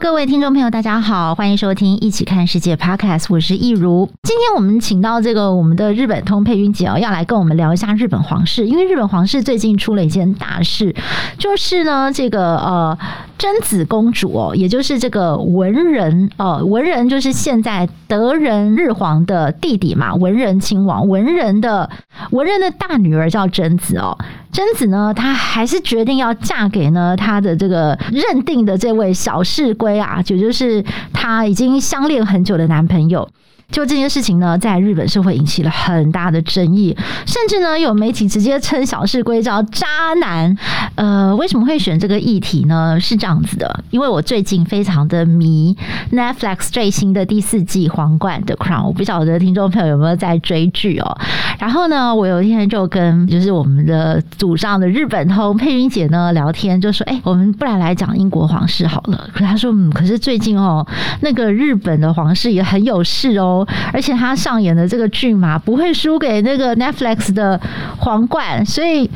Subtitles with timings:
[0.00, 4.10] 各位听众朋友，大家好，欢迎收听《一起看世界》Podcast，我是易如。
[4.24, 10.92] 今天我们请到这个我们的日本通佩君姐哦，要来跟我们聊一下日本皇室，因为日本皇室最近出了一件大事，
[11.38, 12.98] 就是呢，这个呃。
[13.36, 21.90] 贞子公主哦，也就是这个文人哦，文人就是现在德仁日皇的弟弟嘛，文仁亲王，文人的
[22.30, 24.16] 文仁的大女儿叫贞子哦，
[24.54, 30.80] 贞子呢，她还是决定要嫁给呢她的这个认定的这位小室圭啊，也就是
[31.12, 33.28] 她已经相恋很久的男朋友。
[33.70, 39.86] 就这件事情呢，在日本社会引起了很大的争议，甚至呢，有媒体直接称小室圭叫渣
[40.20, 40.56] 男。
[40.94, 42.98] 呃，为什么会选这个议题呢？
[43.00, 45.76] 是这样子的，因为我最近非常的迷
[46.12, 51.18] Netflix 最新的第四季《皇冠》的 Crown，我不晓得听众朋友有没有在追剧哦。
[51.58, 60.86] 然后呢，我有一天就跟就是我们的组上的日本通佩君姐呢聊天，就说：“哎，我们不然来讲英国皇室好了。”可是他说：“嗯，可是最近哦，
[61.22, 63.53] 那个日本的皇室也很有事哦。”
[63.92, 67.60] 而且他上演的这个剧嘛不会输给那个 Netflix 的
[67.98, 69.10] 皇冠，所以。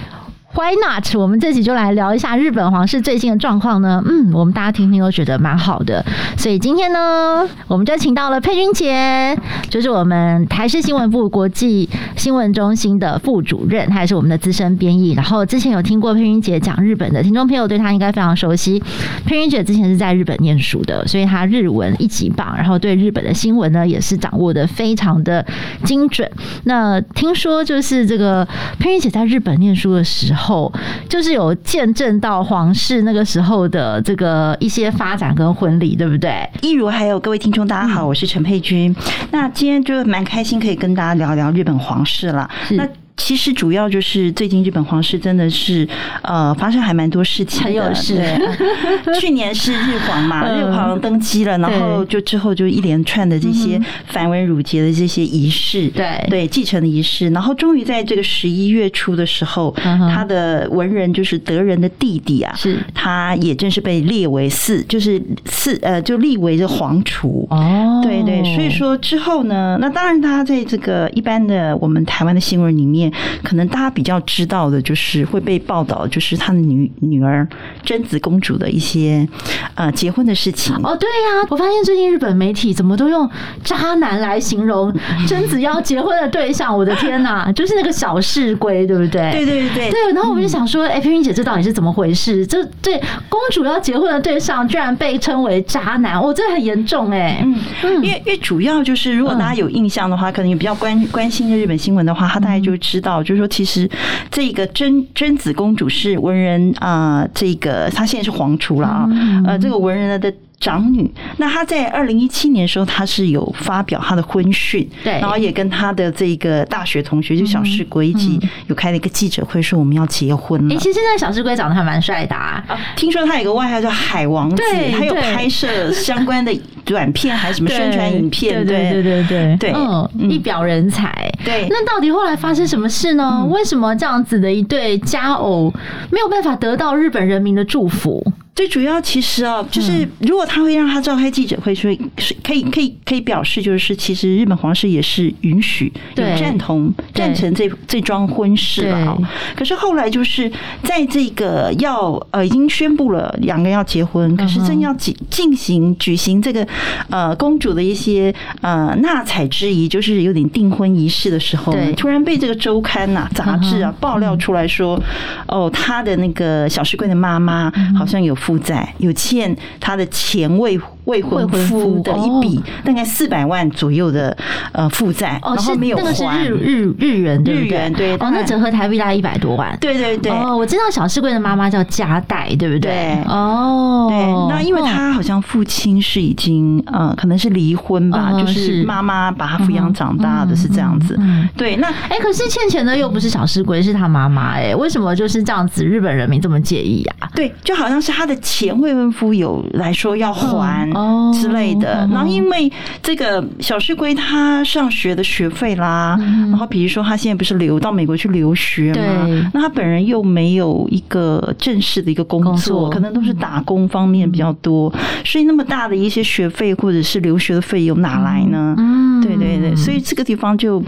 [0.58, 1.14] Why not？
[1.14, 4.02] 我们这集就来聊一下日本皇室最近的状况呢。
[4.04, 6.04] 嗯，我们大家听听都觉得蛮好的。
[6.36, 9.38] 所以今天呢，我们就请到了佩君姐，
[9.70, 15.12] 就是我们台视新闻部国际新闻中心的副主任，她也是我们的资深编译。
[15.12, 18.82] 然后之前有听过佩君姐讲日本的听众朋友，对她应该非常熟悉。
[19.24, 25.46] 佩君姐之前是在日本念书的，所以她日文一级棒，然后对日本的新闻呢也是掌握的非常的
[25.84, 26.28] 精准。
[26.64, 28.44] 那听说就是这个
[28.80, 30.47] 佩君姐在日本念书的时候。
[30.48, 30.72] 后
[31.10, 36.48] 就是有见证到皇室那个时候的这个一些发展跟婚礼，对不对？
[36.62, 38.94] 一如还有各位听众，大家好，我是陈佩君。
[39.30, 42.48] 那今天就蛮开心，可以跟大家聊聊日本皇室了。
[42.70, 42.88] 那
[43.18, 45.86] 其实主要就是最近日本皇室真的是
[46.22, 48.22] 呃发生还蛮多事情的，很有事。
[49.20, 56.24] 去年是日皇嘛，日皇登基了，然后就之后就一连串的这些繁文缛节的这些仪式，对。
[56.30, 59.74] 对继承的仪式，然后终于在这个十一月初的时候，
[60.14, 62.78] 他的文人就是德仁的弟弟啊，是。
[62.94, 67.46] 他也正式被列为四，就是四呃就立为这皇储。
[67.50, 73.07] 哦，对对，所以说之后呢，那当然他在这个一般的我们台湾的新闻里面。
[73.42, 77.46] 可能大家比较知道的，就是会被报道，就是他的女女儿
[77.84, 79.26] 贞子公主的一些
[79.74, 80.74] 呃结婚的事情。
[80.82, 83.28] 哦，对呀，我发现最近日本媒体怎么都用
[83.64, 84.92] 渣男来形容
[85.26, 86.76] 贞子要结婚的对象。
[86.76, 89.30] 我的天哪，就是那个小室圭，对不对？
[89.32, 90.12] 对对对对。
[90.12, 92.46] 然后我就想说，哎，冰冰姐，这到底是怎么回事？
[92.46, 97.40] 这对公主要结婚的对象，居然被称为渣男，哦，这很严重哎。
[97.42, 102.97] 嗯，因为因为主要就是，如果大家有印象的话，可能也比较关关心日本新闻的话，他大概就知。
[102.98, 103.88] 知道，就是说，其实
[104.30, 109.08] 这个贞贞子公主是文人啊，这个她现在是皇储了啊，
[109.46, 110.32] 呃，这个文人的。
[110.60, 120.74] 长女，那她在二零一七年的时候，她是有发表她的婚讯，对，然后也跟她的这个大学同学就小室圭一起有开了一个记者会，说我们要结婚了。
[120.74, 122.64] 哎、欸，其实现在小室圭长得还蛮帅的啊，
[122.96, 124.62] 听说他有个外号叫海王子，
[124.98, 126.52] 他有拍摄相关的
[126.84, 128.78] 短片还是什么宣传影片，对。
[128.88, 131.30] 对对对对，嗯，一表人才。
[131.44, 133.44] 对，那到底后来发生什么事呢？
[133.50, 135.72] 为什么这样子的一对佳偶
[136.10, 138.24] 没有办法得到日本人民的祝福？
[138.58, 149.16] 最主要其实啊，就是如果他会让他召开记者会，所以是可以可以可以表示，就是其实日本皇室也是允许有赞同赞成这这桩婚事了。
[149.54, 150.50] 可是后来就是
[150.82, 156.66] 在这个要呃已经宣布了两个人要结婚，可是正要进进行举行这个
[157.10, 165.00] 呃公主的一些呃纳采之仪，就是有点订婚仪式的时候，突然被这个周刊呐杂志啊爆料出来说，
[165.46, 168.36] 哦，他的那个小室圭的妈妈好像有。
[168.48, 174.34] 负债有欠他的前未未婚夫的一笔大概四百万左右的
[174.72, 176.02] 呃负债，然后没有还。
[176.02, 177.68] 那个是日日日元对不对？
[177.68, 179.76] 日元对哦，那折合台币大概一百多万。
[179.78, 182.90] 对对对哦，我知道小室圭的妈妈叫加代，对不对？
[182.90, 191.18] 对哦，对，那因为他好像父亲是已经呃可能是离婚吧，就是妈妈把他抚养长大的是这样子。
[191.54, 195.84] 对，那哎，可是欠钱的又不是小室圭，是他妈妈哎，为什么就是这样子？
[195.84, 197.14] 日本人民这么介意呀？
[197.34, 198.37] 对，就好像是他的。
[198.38, 200.90] 钱未婚夫有来说要还
[201.32, 202.08] 之类的。
[202.12, 202.70] 然后因为
[203.02, 206.16] 这个小室圭他上学的学费啦，
[206.48, 214.92] 然后比如说他现在不是留到美国去留学嘛，那他本人又没有一个正式的一个工作，可能都是打工方面比较多，
[215.24, 218.76] 所以那么大的一些学费或者是留学的费用哪来呢？
[219.22, 220.82] 对对对，所以这个地方就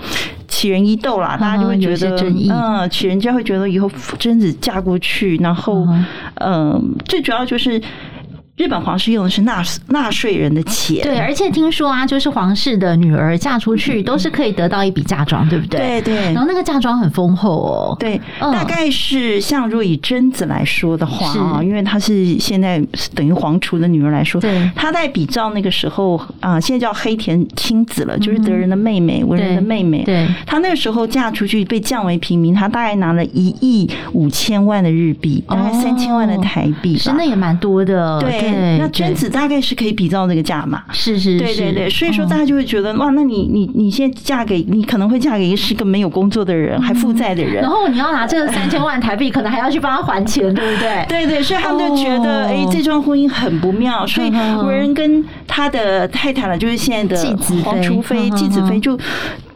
[0.51, 2.15] 起人疑窦啦，大家就会觉得，
[2.51, 5.89] 嗯，起人家会觉得以后贞子嫁过去，然后，
[6.35, 7.81] 嗯，最主要就是。
[8.61, 16.03] 日本皇室用的是纳纳税人的钱，对，而且听说啊，就是皇室的女儿嫁出去都是可以得到一笔嫁妆，对不对？
[16.03, 16.15] 对对。
[16.35, 22.79] 然后那个嫁妆很丰厚哦，对，大概是像如果以贞子来说的话啊，因为她是现在
[23.15, 38.50] 等于皇储的女儿来说，对，她在比照那个时候啊，现在叫黑田清子了，就是德仁的妹妹，文仁的妹妹，对，她那个时候嫁出去被降为平民，她大概拿了一亿五千万的日币，大概三千万的台币，是那也蛮多的，对。
[38.79, 51.05] 那娟子大概是可以比照那个价嘛，是是，对对对，所以说大家就会觉得哇，那你你你现在嫁给你可能会嫁给一个是个没有工作的人，还负债的人，然后你要拿这个三千万台币，可能还要去帮他还钱，对不对？
[51.09, 58.99] 对对，所以他们就觉得哎，这桩婚姻很不妙，所以文人跟他的太太了，就是现在的皇储妃继子妃就。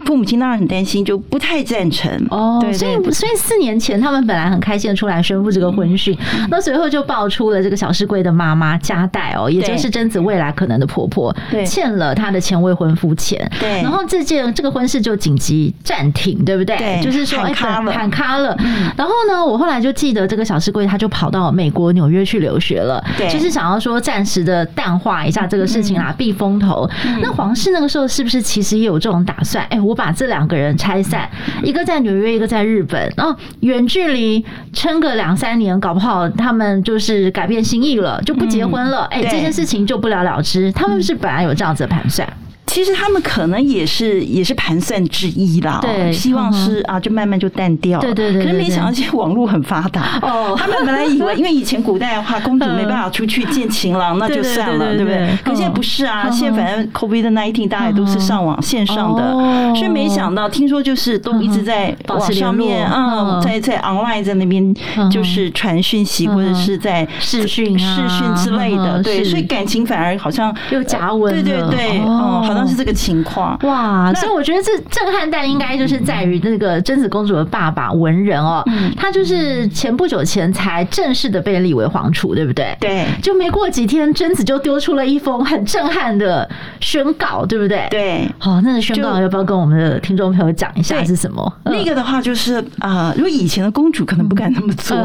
[0.04, 2.58] 父母亲当然很担心，就不太赞成哦。
[2.60, 6.16] 对，所以所以四年前他们本来很开心的出来宣布这个婚讯，
[6.50, 11.34] 那随后就爆出了这个小师贵的妈妈加代哦，也就是贞子未来可能的婆婆，
[11.64, 13.50] 欠了他的前未婚夫钱。
[13.58, 16.76] 对，然后这件这个婚事就紧急暂停，对不对？
[16.76, 18.54] 对，就是说哎，喊卡了。
[18.96, 26.86] 然后呢，我后来就记得这个小师贵他就跑到美国纽约去留学了，对，就是想要说暂时的淡化一下这个事情啊，避风头。
[27.22, 29.64] 那皇室那个时候是不是其实也有这种打算？
[29.70, 29.93] 哎，我。
[29.94, 31.28] 把这两个人拆散，
[31.62, 39.04] 一个在纽约，一个在日本，然后远距离撑个两三年，搞不好他们就是改变心意了，就不结婚了。
[39.10, 40.72] 哎，这件事情就不了了之。
[40.72, 42.28] 他们是本来有这样子的盘算。
[42.74, 48.42] 其实他们可能也是也是盘算之一啦，对，希望是啊，就慢慢就淡掉，对对对。
[48.42, 55.04] 可是没想到现在网络很发达哦， 他们本来以为，因为以前古代的话，公主没办法出去见情郎， 那就算了，对。
[55.04, 55.38] 不对？
[55.44, 59.30] 可现在不是啊，现在反正 COVID-19 大家也都是上网线上的，
[59.76, 64.74] 所以没想到，听说就是都一直在网上面，嗯，在在 online 在那边
[65.08, 72.63] 就是传讯息或者是在视讯视讯之类的，对，所以感情反而好像又加温，对对对，嗯，好像。
[72.66, 73.58] 是这个情况。
[73.62, 78.62] 哇，所以我觉得这震撼弹应该就是在于那个贞子公主的爸爸文人哦，
[78.96, 82.76] 他就是前不久前才正式的被立为皇储，对不对？
[82.80, 86.48] 对，就没过几天，贞子就丢出了一封很震撼的
[86.80, 87.86] 宣告，对不对？
[87.90, 91.52] 对，好，那个宣告要不要跟我们的听众朋友讲一下是什么？
[91.64, 94.96] 那个的话就是啊，如果以前的公主可能不敢那么做，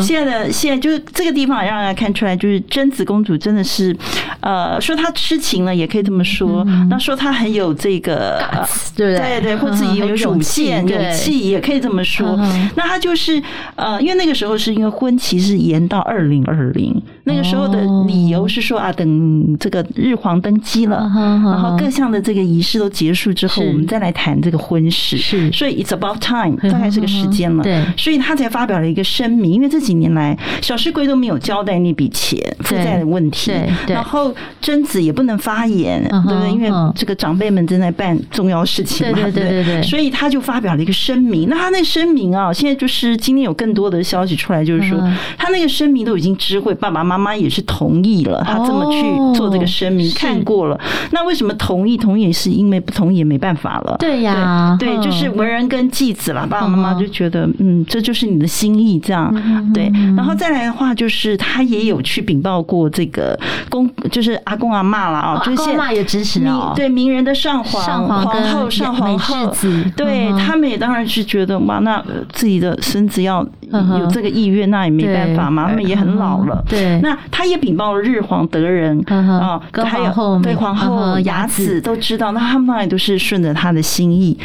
[0.00, 3.96] 现在的现在就是这个地方让人家看出来，就是贞子公主真的是
[4.40, 6.64] 呃，说她痴情了，也可以这么说。
[6.92, 8.38] 那说他很有这个，
[8.94, 12.36] 对对对，或自己有主见、勇气，也可以这么说。
[12.76, 13.42] 那他就是
[13.76, 25.16] 呃，因为那个时候是因为婚期是延到二零二零，那个时候的理由是说啊，等这个日皇登基了，然后各项的这个仪式都结束之后，我们再来谈这个婚事。
[25.16, 27.62] 是，所以 it's about time，大概是个时间了。
[27.62, 33.52] 对，所以他才发表了一个声明，因为这几年来小室圭都没有交代那笔钱负债的问题，
[33.86, 36.50] 然后贞子也不能发言，对不对？
[36.50, 41.48] 因为这个长辈们正在办重要事情嘛，对对对对，所以他就发表了一个声明。
[41.48, 44.98] 那他那声明啊，现在就是今天有更多的消息出来，就是说
[45.38, 50.80] 他那个声明都已经知会爸爸妈妈也是同意了，他这么去做这个声明，看过了。
[51.10, 51.96] 那为什么同意？
[51.96, 53.96] 同意也是因为不同意也没办法了。
[53.98, 56.46] 对呀，对，就是文人跟继子了。
[56.46, 59.32] 爸爸妈妈就觉得，嗯，这就是你的心意，这样
[59.72, 59.90] 对。
[60.16, 63.38] 然后再来的话，就是他也有去禀报过这个
[63.70, 69.54] 公，就是阿公阿嬷了啊，就是阿公阿妈也支持啊，对名人的上皇、上皇后、上皇后，
[69.96, 72.02] 对他们也当然是觉得哇，那
[72.32, 73.46] 自己的孙子要
[73.98, 76.62] 有这个意愿，那也没办法嘛，他们也很老了。
[76.68, 81.80] 对，那他也禀报了日皇德仁啊，还有对皇后雅子。
[81.80, 84.36] 都知道，那他们当然都是顺着他的心意。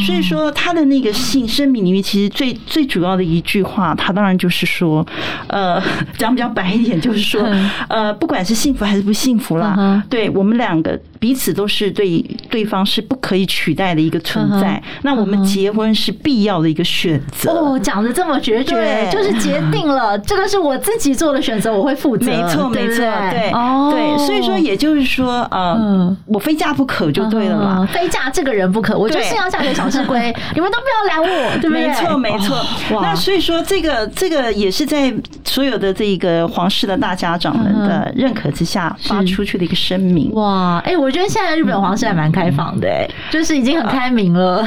[0.00, 5.06] 所以说他的那个信声明里面，其实最最主要的一句话，他当然就是说，
[5.46, 5.80] 呃，
[6.18, 7.42] 讲比较白一点，就是说，
[7.88, 12.20] 呃，不管是幸福还是不幸福啦，对我们两个彼此都是对
[12.50, 14.82] 对方是不可以取代的一个存在。
[15.02, 17.50] 那我们结婚是必要的一个选择。
[17.52, 22.26] 哦，讲的这么决绝，决，就是决定了这个是我自己做的选择，我会负责。
[22.26, 30.18] 没错，没错，对，哦，对，所以说也就是说，嗯，我非嫁不可就对了嘛，非嫁这个人不可，我就是要嫁给小智龟，
[30.54, 31.86] 你们都不要拦我，对不对？
[31.86, 32.64] 没错，没错。
[33.02, 35.12] 那所以说，这个这个也是在
[35.44, 40.30] 所有的这个皇室的大家长们的认可之下发出去的一个声明。
[40.32, 44.64] 哇，哎，我觉得现在日本皇室还蛮开放的，哎，就是已经很开明了。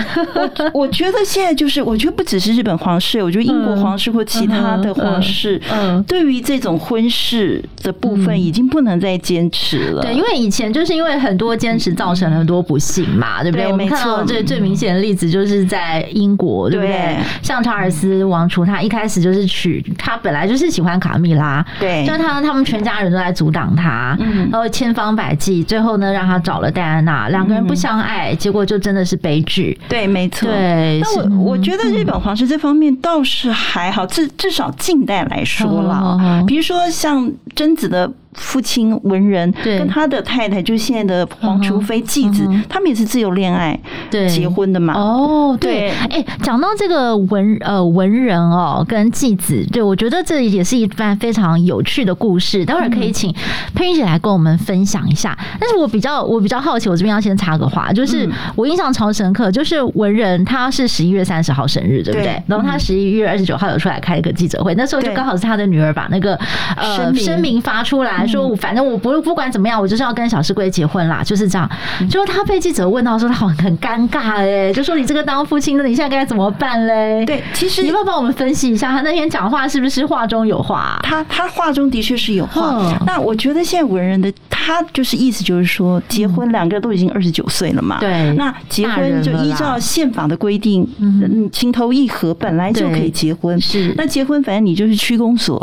[0.74, 10.02] 我 我觉得现在就是，我觉得不只是日本皇室，我觉得英国皇室或其他的皇室，嗯，对于这种婚事的部分已经不能再坚持了。
[10.02, 13.68] 对，因为以前就是因为很多坚持造成了很多不幸嘛，对不对？
[13.68, 17.18] 我们看到最最明显的例子就是在英国，对不对？
[17.42, 24.18] 像查尔斯王储，他一开始就是娶他本来就是喜欢卡蜜拉，对，就他他们全家人都在阻挡他，
[24.52, 29.78] 然后千方百计，最后呢让他找了戴安娜，两个人不相爱，结果就真的是悲剧。
[29.88, 30.50] 对，没错。
[30.50, 38.12] 对，那我我觉得日本皇室这方面倒是还好，至至少近代来说了，比如说像贞子的。
[38.36, 43.78] 父亲文仁跟他的太太，就是现在的皇储妃继子，他们也是自由恋爱
[44.12, 44.94] 对结婚的嘛。
[44.94, 52.66] 哦，对，哎，讲到这个文呃文人哦跟继子，对我觉得这也是一番非常有趣的故事。
[52.66, 53.34] 待会儿可以请
[53.74, 55.38] 佩君姐来跟我们分享一下。
[55.60, 62.42] 但是我比较我比较好奇，我这边要先插个话，就是我印象超深刻，就是文人他是十一月三十号生日，对不对？
[62.48, 66.36] 然后他十一月二十九号有出来开一个记者会，那时候就刚好是他的女儿把那个
[66.76, 68.25] 呃声明发出来。
[68.28, 71.70] 说，反正我不不管怎么样，我就是要跟小师归结婚啦，就是这样。
[72.10, 77.24] 就他被记者问到说，他好很尴尬哎，就说你这个当父亲的，你现在该怎么办嘞？
[77.26, 81.00] 对，其实你要帮我们分析一下，他那天讲话是不是话中有话啊？
[81.04, 83.00] 他他话中的确是有话。
[83.06, 88.00] 那我觉得现在文人的他就是意思就是说，结婚两个人都已经二十九岁了嘛。
[88.00, 93.60] 对，那结婚就依照宪法的规定，嗯，情投意合本来就可以结婚。
[93.62, 95.56] 是，那结婚反正你就是区公所，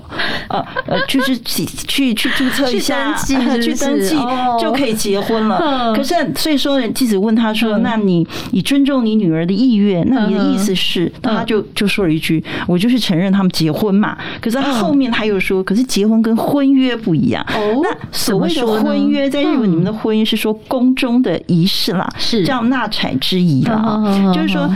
[0.49, 2.52] 呃呃，就是去去去注。
[2.53, 3.15] 测一下，
[3.61, 4.17] 去登记
[4.61, 5.93] 就可以结婚了。
[5.95, 10.07] 可是，所以说，记者问他说：“那你你尊重你女儿的意愿？
[10.09, 17.45] 那你的意思是？”他就就说了一句：“我就是承认他们结婚嘛。”可是后面他又说：“可是结婚跟婚约不一样。”
[17.83, 24.03] 那所谓的婚约，在日本，你们的婚姻是说宫中的仪式啦，是叫纳采之仪啦，
[24.35, 24.71] 就是说。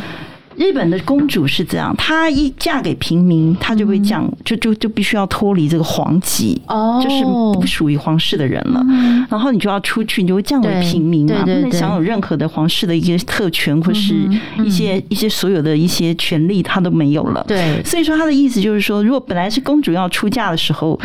[0.56, 7.24] 日本的公主是这样，她一嫁给平民，她就会降，就就就必须要脱离这个皇籍，哦，就是
[7.60, 8.82] 不属于皇室的人了。
[9.28, 14.14] 然后你就要出去，你就会降为平民嘛，不能享有任何的皇室的一些特权或是
[14.64, 17.44] 一些一些所有的一些权利，她都没有了。
[17.46, 20.98] 对，所以说她的意思就是说，如果本来是公主要出嫁的时候，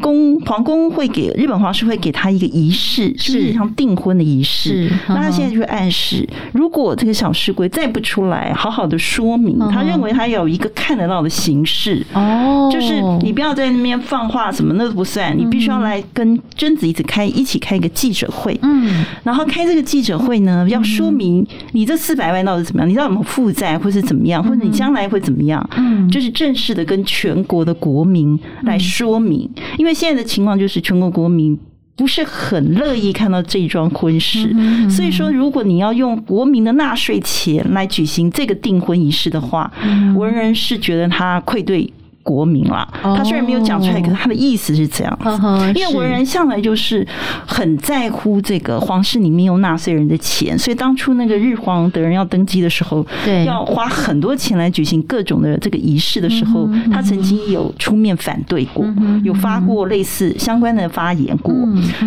[0.00, 4.90] 宫皇宫会给日本皇室会给她一个仪式，是像订婚的仪式。
[5.08, 8.93] 那她现在就会暗示，如果这个小士归再不出来，好好的。
[8.98, 31.58] 说明，他认为他有一个看得到的形式，哦，就是你不要在那边放话，什么那都不算，你必须要来跟贞子一起开一起开一个记者会，嗯，然后开这个记者会呢，要说明你这四百万到底怎么样，你知道有没有负债，或是怎么样，或者你将来会怎么样，嗯，就是正式的跟全国的国民来说明，因为现在的情况就是全国国民。
[31.96, 34.52] 不是很乐意看到这一桩婚事，
[34.90, 39.72] 所以说，如果你要用国民的纳税钱来举行这个订婚仪式的话，
[40.16, 41.92] 文人是觉得他愧对。
[42.24, 45.78] 国民啦，他虽然没有讲出来，可是他的意思是这样子。
[45.78, 47.06] 因为文人向来就是
[47.46, 58.86] 很在乎这个皇室里面用纳税人的钱，所以当初那个日皇德仁要登基的时候，对，要花很多钱来举行各种的这个仪式的时候，他曾经有出面反对过，
[59.22, 61.54] 有发过类似相关的发言过。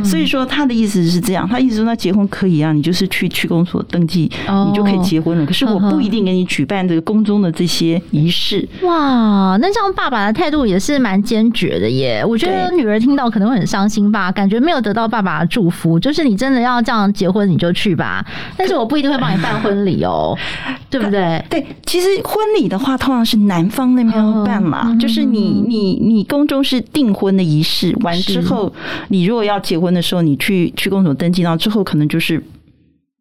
[0.04, 5.46] 所以说他的意思是这样，他意思说那结婚可以啊，你就是去区公所登记，你就可以结婚了。
[5.46, 8.68] 可是我不一定给你举办这个宫中的这些仪式。
[8.82, 10.07] 哇，那这样爸。
[10.08, 16.00] 爸爸的态度也是蛮坚决的耶，我觉得女儿听到可能会很伤心吧，感觉没有得到爸爸的祝福。
[16.00, 20.34] 就是你真的要这样结婚，你就去吧，但是我不一定会帮你办婚礼哦，
[20.90, 21.44] 对不对？
[21.50, 28.72] 对，其实婚礼的话，通常是男方那边要办嘛，就是你你你宫中是订婚的仪式完之后，
[29.10, 32.42] 你如果要结婚的时候，你去去宫所登记，然后之后可能就是。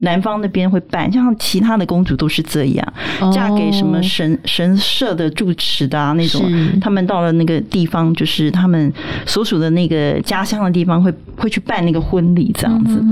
[0.01, 2.93] 男方那边会办，像其他的公主都是这样，
[3.33, 6.43] 嫁给什么神神社的住持的啊那种，
[6.83, 8.93] 他们到了那个地方，就是他们
[9.25, 13.03] 所属的那个家乡的地方，会会去办那个婚礼这样子。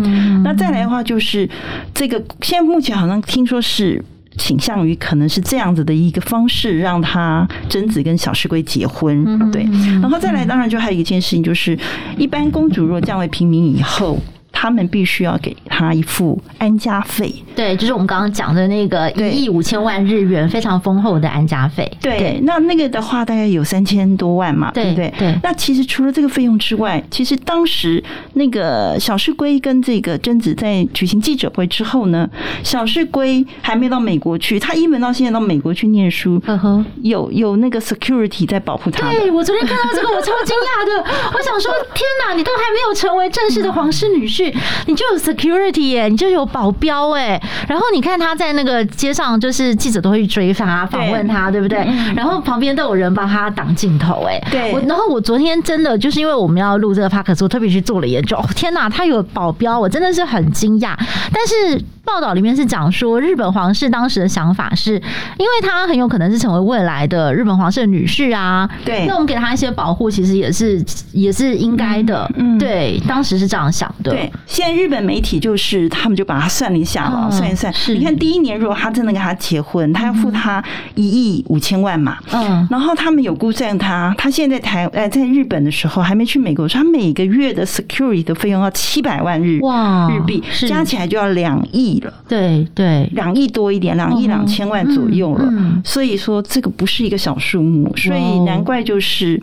[0.45, 1.49] 那再来的话，就是
[1.95, 4.05] 这个现在目前好像听说是
[4.37, 9.63] 倾向于可能是这样子的一个方式，让他贞子跟小石龟结婚，对。
[10.03, 11.79] 然后再来，当然就还有一件事情，就是
[12.19, 14.19] 一般公主如果降为平民以后。
[14.55, 17.35] 他们必须要给他一副安家费。
[17.55, 21.91] 对，就是我们刚刚讲的那个一亿五千万日元，非常丰厚的安家费。
[22.01, 25.13] 对，对那那个的话大概有三千多万嘛，对不对？
[25.19, 25.39] 对。
[25.43, 28.03] 那其实除了这个费用之外，其实当时
[28.35, 32.29] 那个小室圭跟这个贞子在举行记者会之后呢，
[32.63, 39.11] 小室圭还没到美国去，他一门到现在到美国去念书，呵呵，有有那个 security 在保护他。
[39.11, 41.11] 对，我昨天看到这个，我超惊讶的。
[41.35, 44.44] 我想说，天哪，你都还没有成为正式的皇室女婿，
[44.87, 47.41] 你就有 security 耶，你就有保镖哎。
[47.69, 51.79] 然后你看他在那个街上，就是记者都会去追访访问他，对不对？
[52.17, 54.41] 然后旁边都有人帮他挡镜头哎。
[54.51, 54.73] 对。
[54.73, 58.39] 我然后我昨天真的就是因为我们要录这个 podcast，我特别去做了研究。
[58.57, 60.95] 天哪，他有保镖，我真的是很惊讶。
[61.33, 61.85] 但是。
[62.07, 64.93] 报道里面是讲说，日本皇室当时的想法是，
[65.39, 68.69] 因为他很有可能是成为未来的日本皇室的女婿啊。
[68.85, 72.31] 对，那我们给他一些保护，其实也是也是应该的。
[72.37, 74.11] 嗯，对，当时是这样想的。
[74.11, 77.73] 对，现在日本媒体就是他们就把它算了一下了，算一算。
[77.89, 80.63] 你看第一年如果他真的跟他结婚，他要付他
[80.95, 82.19] 一亿五千万嘛。
[82.33, 82.67] 嗯。
[82.71, 92.13] 然后他们有估算他，他现在台呃在日本的时候还没去美国，他每个月的 security 的费用要七百万日哇日币，加起来就要两亿了。
[92.29, 95.53] 对对，两亿多一点，两亿两千万左右了。
[95.85, 99.41] 所以说这个不是一个小数目，所以难怪就是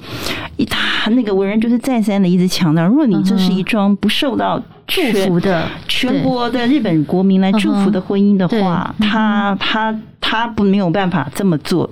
[0.57, 9.99] 一他那个文人就是再三的一直强调，如果你这是一桩不受到祝福的全国的日本国民来祝福的婚姻的话，他他。
[10.31, 11.89] 他不没有办法这么做，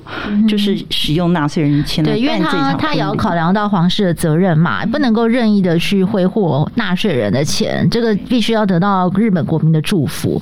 [0.47, 2.29] 就是使用纳税人钱来办这场。
[2.29, 10.41] 对，因为他他也要考量到皇室的责任嘛，不能够任意的去挥霍纳税人的钱，这个必须要得到日本国民的祝福。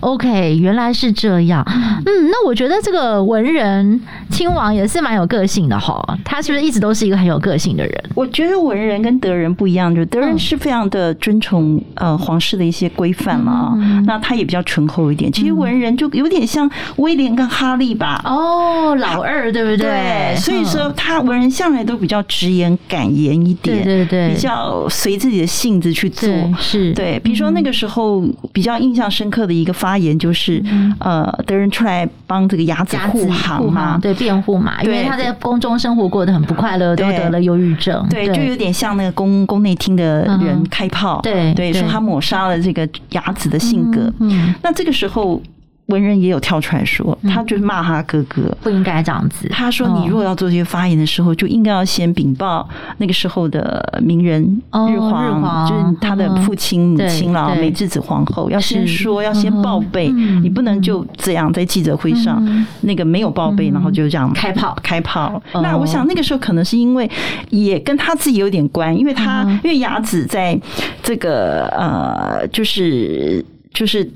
[0.00, 1.62] OK，原来是这样。
[1.66, 8.04] 嗯，那我觉得这个文人亲王也是蛮有个性的哈，他是不是一直都是一个很有个性的人？
[8.14, 13.74] 我觉得文人跟德人不一样，就德人是非常的遵从呃皇室的一些规范嘛，
[14.06, 15.30] 那他也比较醇厚一点。
[15.30, 17.33] 其实文人就有点像威廉。
[17.34, 19.78] 跟哈利吧，哦，老二对不对？
[19.78, 26.92] 对，所以说他为人向来都比较直言敢言一点，对对对，比较随自己的性子去做，是。
[26.92, 27.18] 对。
[27.20, 28.22] 比如说那个时候
[28.52, 30.62] 比较印象深刻的一个发言，就是
[30.98, 45.40] 呃，德仁出来帮这个雅子护航嘛，对，辩护嘛，因为他在宫中生活过得很不快乐，都得了忧郁症，对，就有点像那个宫宫内厅的人开炮，对对，说他抹杀了这个雅子的性格，嗯，那这个时候。
[45.86, 48.42] 文人也有跳出来说，他就是骂他哥哥。
[48.62, 49.46] 不应该这样子。
[49.50, 52.66] 他说：“你如果要做这些发言的时候，就应该要先禀报
[52.96, 54.42] 那个时候的名人
[54.72, 60.08] 日皇，就是他的父亲、母亲了，美智子皇后，要先说，要先报备。
[60.42, 62.42] 你不能就这样在记者会上
[62.80, 64.74] 那个没有报备，然后就这样开炮。
[64.82, 65.42] 开炮。
[65.62, 67.10] 那我想那个时候可能是因为
[67.50, 70.58] 也跟他自己有点关，因为他因为雅子在
[71.02, 73.44] 这个呃，就是
[73.74, 74.10] 就是。”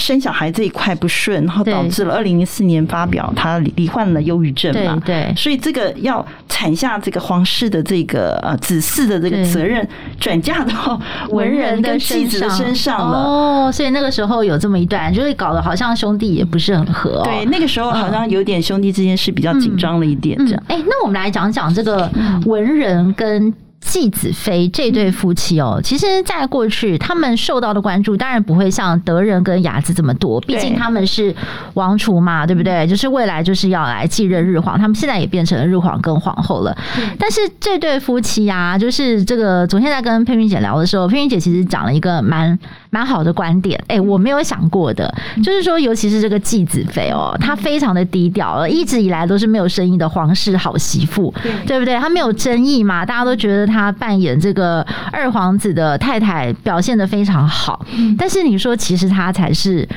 [0.00, 9.86] 生小孩这一块不顺，然后导致了二零零四年发表他罹患了忧郁症嘛，对，对，所以这个要产下这个皇室的这个呃子嗣的这个责任
[10.18, 11.00] 转嫁到
[11.30, 13.18] 文人跟妻子的身上了。
[13.18, 20.62] 哦，所以那个时候有这么一段，就会搞得好像兄弟也不是很合，哦，对，那个时候好像有点兄弟之间是比较紧张了一点这样。
[20.68, 20.82] 哎，嗯。
[20.82, 22.10] 嗯，那我们来讲讲这个
[22.46, 23.52] 文人跟。
[23.84, 31.34] 继子妃这对夫妻哦，其实，在过去他们受到的关注当然不会像德仁跟雅子这么多，毕竟他们是
[31.74, 32.86] 王储嘛，对不对？
[32.86, 36.76] 就是未来就是要来继任日皇，他们现在也变成了日皇跟皇后了。
[37.18, 42.58] 但是这对夫妻呀，就是这个昨天在跟佩云姐聊的时候，佩云姐其实讲了一个蛮
[42.92, 51.32] 蛮好的观点，哎，我没有想过的，就是说，尤其是这个继子妃哦，她非常的低调，一直以来都是没有声音的皇室好媳妇，
[51.66, 51.98] 对不对？
[51.98, 53.62] 她没有争议嘛，大家都觉得。
[53.72, 57.86] 她扮演这个二皇子的太太表现的非常好，
[58.18, 59.88] 但是你说其实她才是。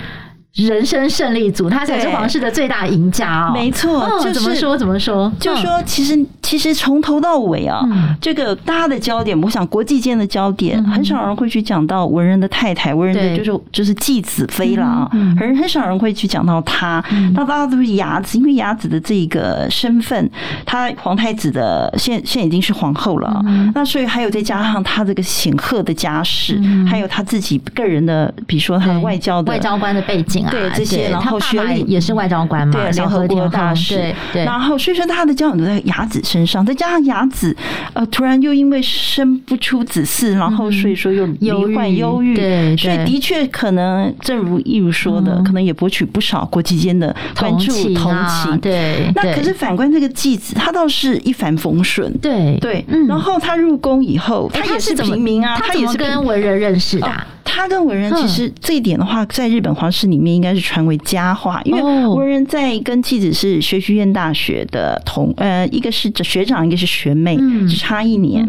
[0.56, 3.52] 人生胜利组，他才是皇室的最大赢家哦。
[3.54, 7.84] 没错，就怎么说怎么说，就说其实其实从头到尾啊，
[8.22, 17.04] 这个大家的焦点，我想国际间的焦点，很少人会去讲到文人的太太，文人的就是就是继子妃了啊，很很少人会去讲到他。
[17.34, 20.30] 那大家都是雅子，因为雅子的这个身份，
[20.66, 30.45] 他皇太子的现现在已经是皇后了，那所以还有再加上他这个显赫的家世，还有他自己个人的，比如说他的外交的外交官的背景。
[30.52, 37.56] 对这些，然后学历也是外交官嘛，对联合国大使，对，然后所以说他的焦点都在雅子身上，再加上雅子
[37.94, 49.12] 呃突然又因为生不出子嗣，然后所以说又罹患忧郁，对，所以的确可能正如一如说的，可能也博取不少国际间的关注同情，对。
[49.16, 52.86] 那可是反观这个继子，他倒是一帆风顺，对对。
[53.08, 57.10] 然后他入宫以后，他也是平民啊，他也是跟文人认识的。
[57.44, 68.48] 他跟文人其实这一点的话，在日本皇室里面应该是传为佳话，因为文人在跟妻子是学习院大学的同呃，一个是学长，一个是学妹，只差一年。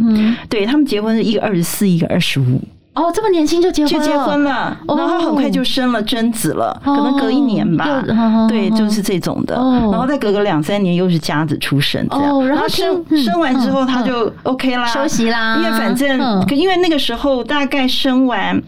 [0.49, 2.61] 对，他们结婚是一个二十四，一个二十五。
[2.94, 8.03] 哦，这么年轻就结婚就结婚了，然后很快就生了贞子了，可能隔一年吧。
[8.49, 9.55] 对，就是这种的。
[9.55, 12.49] 然后再隔个两三年，又是佳子出生这样。
[12.49, 15.59] 然后生生完之后，他就 OK 啦，休息啦。
[15.59, 16.18] 因为反正，
[16.49, 18.62] 因为那个时候大概生完。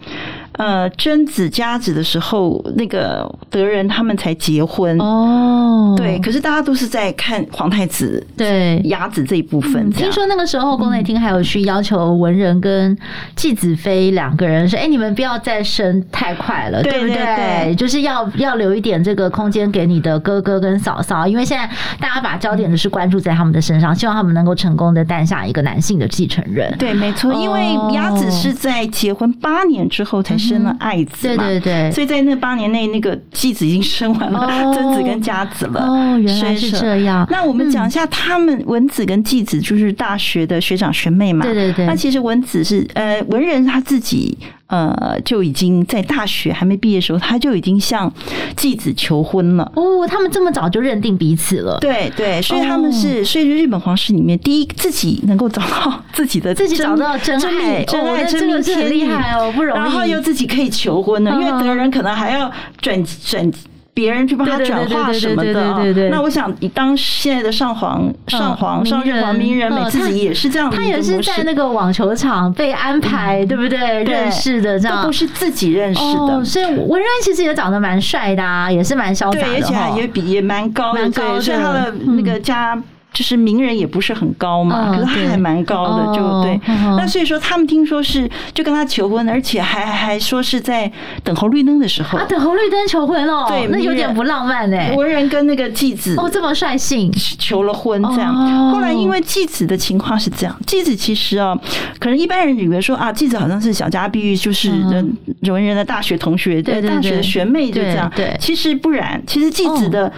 [0.59, 5.95] 呃，贞子、佳子的时候，那个德仁他们才结婚哦。
[5.97, 9.89] 对，可是大家都是在看皇太子对雅子这一部分。
[9.91, 12.97] 听说那个时候宫内厅还有去要求文人跟
[13.37, 17.73] 继子妃两个人说：“哎，你们不要再生太快了，对不对？
[17.75, 21.65] 就是要要留一点这个空间给你的哥哥跟嫂嫂，因为现在
[22.01, 35.81] 大家把焦点都是关注在他们的身上，希望他们能够成功的诞下一个男性的继承人。”对，没错，因为雅子是在结婚八年之后才生了爱子嘛，对对对，所以在那八年内，那个继子已经生完了贞子跟佳子了。
[35.81, 37.27] 哦，原来是这样。
[37.29, 41.45] 那我们讲一下他们文子跟继子，就是大学的学长学妹嘛。
[41.45, 41.85] 对对对。
[41.85, 44.37] 那其实文子是呃文人他自己。
[44.69, 48.11] 呃，就已经在大学还没毕业的时候，他就已经向
[48.55, 49.71] 继子求婚了。
[49.75, 51.77] 哦，他们这么早就认定彼此了。
[51.79, 59.79] 对对，所以他们是，所以日本皇室里面第一自己能够找到自己的 自己找到真爱，真爱真命天女，厉害哦，不容易。
[59.79, 63.51] 然后又自己可以求婚呢，因为德仁可能还要转转。
[63.99, 66.09] 别人去帮他转化什么的，对对对。
[66.09, 74.05] 那我想，你当现在的上皇、上皇、上任皇明仁美自己也是这样的，他也是在那个网球场被安排，对不对？
[74.05, 76.45] 认识的这样，都不是自己认识的。
[76.45, 82.81] 所以文人其实也长得蛮帅的啊，也是蛮潇洒的，而且也比也蛮高蛮高，所以他的那个家。
[83.19, 86.57] 就是名人也不是很高嘛，可是他还蛮高的，就对。
[86.95, 90.89] 那所以说他们听说是就跟他求婚，而且还还说是在
[91.21, 92.17] 等红绿灯的时候。
[92.17, 94.95] 啊，等红绿灯求婚哦，对，那有点不浪漫哎。
[94.95, 98.33] 文人跟那个继子哦这么率性求了婚这样，
[98.71, 101.53] 后来因为继子的情况是这样，继子其实啊，
[101.99, 105.17] 可能一般人以为说啊，继子好像是小家碧玉，就是人
[105.49, 110.09] 文人的大学同学，对大学的学妹就这样，对，其实不然，其实继子的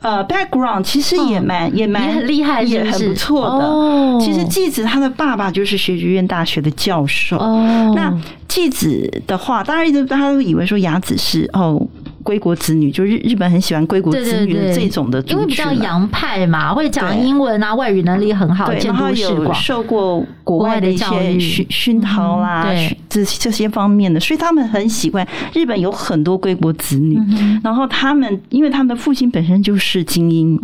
[0.00, 2.45] 呃 background 其实也蛮也蛮很厉害。
[2.62, 4.24] 也很不错的。
[4.24, 7.36] 其实继子他的爸爸就是学学院大学的教授。
[7.94, 8.12] 那
[8.48, 11.80] 继子的话，当然一直大家都以为说雅子是哦。
[12.26, 22.66] 归国子女，就日日本很喜欢归国子女的这种的，因为比较洋派嘛，会讲英文啊，外语能力很好，见多识广，受过国外的一些熏熏陶啦，
[23.08, 27.16] 这这些方面的，所以他们很喜欢日本有很多归国子女。
[27.62, 30.60] 然后他们，因为他们的父亲本身就是精英，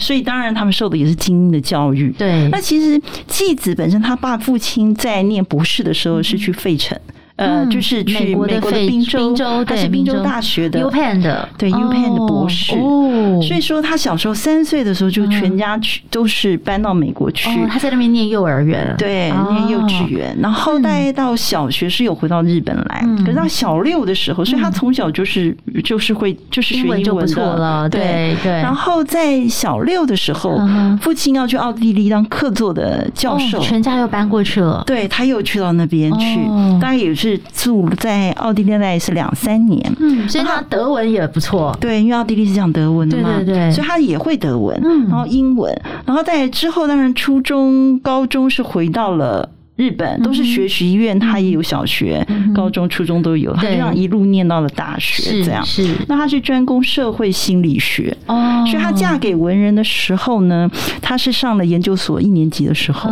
[0.00, 2.12] 所以当然他们受的也是精英的教育。
[2.18, 6.98] 对，那其实继子本身，他爸父亲在念博士的时候是去费城。
[7.36, 12.76] 呃，就是去美国的宾州，他是宾州大学的 UPenn 的，对 UPenn 的博士。
[12.76, 17.48] 哦，所以说他小时候三岁的时候就全家去都是搬到美国去。
[17.66, 20.36] 他在那边念幼儿园，对，念幼稚园。
[20.40, 28.52] 然后大概到小学是有回到日本来，可是到小六的时候，所以他从小就是就是会就是学英文了，对对。
[28.52, 30.60] 然后在小六的时候，
[31.00, 34.84] 父亲要去奥地利当客座的教授，全家又搬过去了。
[34.86, 36.38] 对，他又去到那边去，
[36.80, 37.23] 当然也是。
[37.30, 49.48] 是住在奥地利那也是两三年，嗯，所以他德文也不错，对，因为奥地利是讲德文的嘛，对对对，所以他也会德文，嗯，然后英文，然后在之后当然初中、高中是回到了。
[49.76, 55.66] 日本都是学习医院，他也有小学、高中、初中都有，他这样一路念到了大学，这样。
[55.66, 55.96] 是。
[56.06, 60.70] 那他是专攻社会心理学哦，所以他嫁给文人的时候呢，
[61.02, 63.10] 他是上了研究所一年级的时候，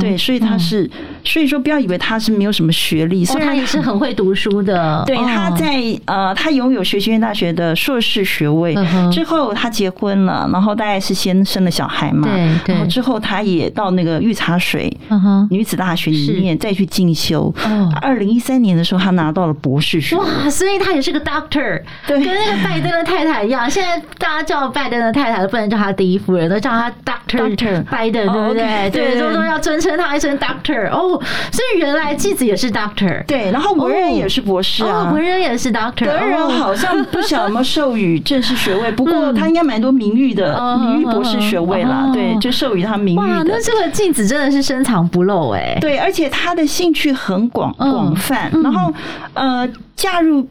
[0.00, 0.90] 对，所以他是，
[1.22, 5.04] 所以说不要以为他是没有什么学历，虽然他也是很会读书的。
[5.06, 8.74] 对，他在呃，他拥有学习院大学的硕士学位
[9.12, 12.28] 之后，他结婚了，然后大概是先生了小孩嘛，
[12.64, 14.92] 对，然后之后他也到那个御茶水
[15.48, 15.91] 女子大。
[15.92, 17.52] 大学里面再去进修。
[18.00, 20.24] 二零一三年的时候，他拿到了博士学位。
[20.24, 23.68] 哇，所以他也是个 doctor，对，跟那个拜登的太太一样。
[23.68, 28.88] 现在大家叫拜登的太太都不能叫他第一夫人，都叫他 doctor 拜登，对不对？
[28.90, 30.88] 对，都都要尊称他一声 doctor。
[30.88, 36.06] 哦，所以原来继子也是 doctor，对，然后文人也是博士啊，文人也是 doctor。
[36.06, 42.08] 德人好像不晓么授予正式学位，不过他应该蛮多名誉的，名誉博士学位啦。
[42.14, 43.44] 对，就授予他名誉的。
[43.44, 45.76] 那这个继子真的是深藏不露哎。
[45.82, 48.94] 对，而且他的兴趣很广广泛，然后
[49.34, 50.48] 呃，嫁入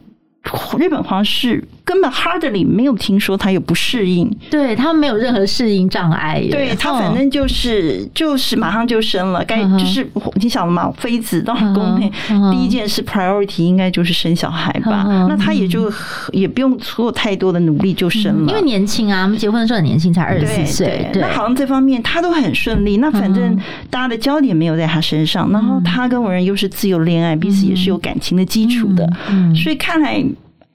[0.78, 6.40] 日本皇室根本 hardly 没有听说他有不适应，对他没有任何适应障碍。
[6.50, 12.10] 对他反正就是就是马上就生了，该就是你想嘛，妃子到宫内
[12.52, 15.04] 第一件事 priority 应该就是生小孩吧？
[15.28, 15.92] 那他也就
[16.30, 21.10] 也不用做太多的努力就生了，因为年轻啊，我们结婚的时候很年轻，才二十四岁。
[21.12, 22.98] 对，那好像这方面他都很顺利。
[22.98, 23.58] 那反正
[23.90, 29.08] 大家的焦点没有在他身上，然后他跟文人又是自由恋爱，彼此也是有感情的基础的，
[29.54, 30.24] 所以看来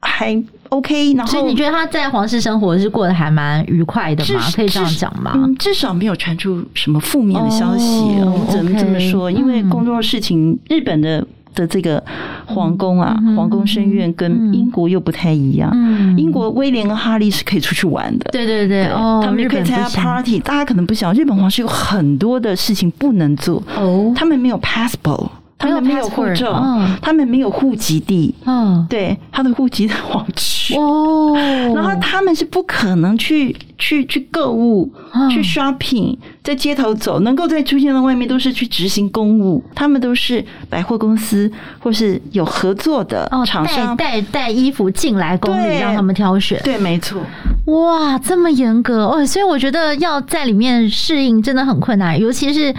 [0.02, 0.44] 还。
[0.70, 4.42] OK，然后所以你觉得他在皇室生活是过得还蛮愉快的吗？
[4.56, 5.32] 可以这样讲吗？
[5.36, 7.86] 嗯，至少没有传出什么负面的消息。
[8.20, 11.26] 我们只能这么说，因为工作的事情，日本的
[11.56, 12.04] 的这个
[12.46, 15.72] 皇宫啊，皇宫深院跟英国又不太一样。
[16.18, 20.40] 英国威廉跟哈利是可以出去玩的，对对对，他们可以参加 party。
[20.40, 23.64] 大家可能不晓得，日本皇室有很多的事情不能做。
[23.76, 25.30] 哦，他们没有 passport。
[25.58, 31.34] 他们没有护照，他们没有户籍地，嗯，对，他的户籍在黄区哦，
[31.74, 34.92] 然后他们是不可能去去去购物，
[35.32, 43.98] 去 shopping，在街头走，能够再出现在外面都是去执行公务，他们都是百货公司或是有合作的厂商。
[43.98, 47.20] 带带衣服进来宫里让他们挑选，对，没错，
[47.66, 52.74] 哇，这么严格哦，所以我觉得要在里面适应真的很困难，尤其是。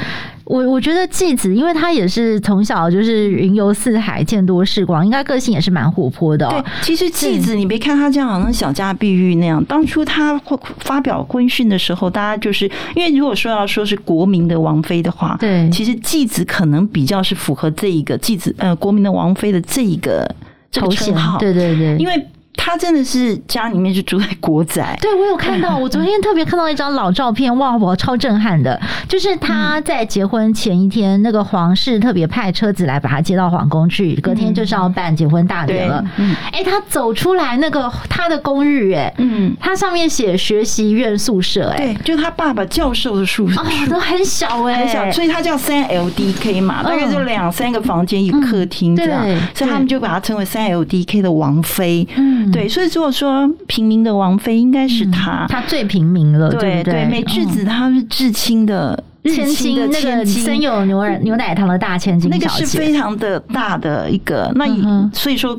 [0.48, 6.50] 我我觉得继子，因为他也是从小就是云游四海，见多识广，应该个性也是蛮活泼的哦。
[6.50, 10.40] 对，其实继子，你别看他这样好像小家碧玉那样，当初他
[10.78, 12.64] 发表婚讯的时候，大家就是
[12.96, 20.26] 因为如果说要说是国民的王妃的话，对，其实继子可能比较是符合这一个继子呃国民的王妃的这一个
[20.72, 22.26] 头衔，对对对，因为。
[22.60, 36.04] 他真的是家里面就住在国宅，对，我有看到， 我昨天特别看到一张老照片，哇，我超震撼的，就是他在结婚前一天，那个皇室特别派车子来把他接到皇宫去，隔天就是要办结婚大典了。
[36.16, 52.47] 嗯，哎，他走出来那个他的公寓，哎，嗯，他上面写学习院宿舍，哎，对，就他爸爸教授的宿舍，哦，都很小哎，很小，所以他叫三 LDK 嘛，大概就两三个房间一个客厅这样，所以他们就把他称为三 LDK 的王妃，嗯。
[52.50, 57.04] 对，所以如果说平民的王妃应该是她，她最平民了，对对，对。
[57.06, 64.50] 美智子她是至亲的千金，那个生有牛奶牛奶糖的大千金，那个是非常的大的一个。
[64.54, 65.58] 那所以说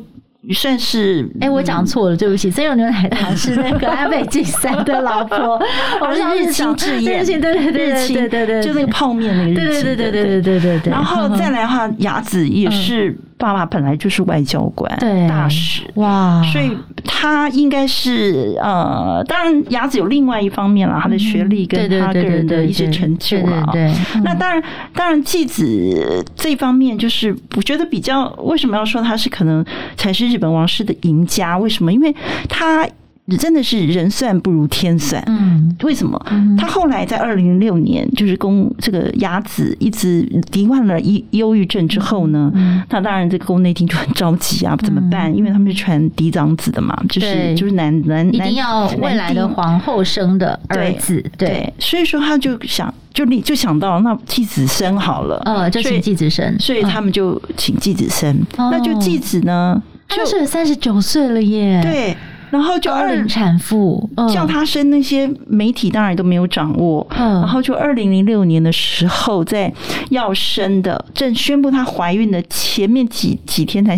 [0.54, 5.60] 算是，哎，我讲错了，对不起，森永牛奶糖是那个安倍晋三的老婆，
[6.02, 10.92] 我是日清制业，对对对对对对对，就那个泡面那个日清，对对对对对对对。
[10.92, 13.16] 然后再来的话，雅子也是。
[13.40, 15.26] 爸爸本来就是外交官，对。
[15.26, 15.84] 大使。
[15.94, 16.78] 哇，所以
[17.22, 23.94] 他应该是呃，当然雅子有另外一方面了，他的学历跟他个人的一些成就了对。
[24.24, 29.66] 那当然，当然继子这方面，就是我觉得比较为什么要说他是可能
[29.98, 31.58] 才是日本王室的赢家？
[31.58, 31.92] 为什么？
[31.92, 32.16] 因为
[32.48, 32.88] 他。
[33.38, 36.20] 真的是人算不如天算，嗯，为什么？
[36.58, 42.52] 他后来在二零零六年，就是宫这个雅子一直罹患了忧忧郁症之后呢，
[42.90, 45.36] 那当然这个宫内厅就很着急啊，怎么办？
[45.36, 62.16] 因为他们是传嫡长子的嘛，就是就是男男一定要未来的皇后生的儿子，对，所以说他就想，就你就想到那继子生好了，呃，就请继子生，所以他们就请继子生，那就继子呢，就是三十九岁了耶，对。
[62.50, 67.06] 然后就二零产妇叫她生，那些媒体当然都没有掌握。
[67.16, 69.72] 然后就二零零六年的时候，在
[70.10, 73.98] 要生的正宣布她怀孕的前面几几天才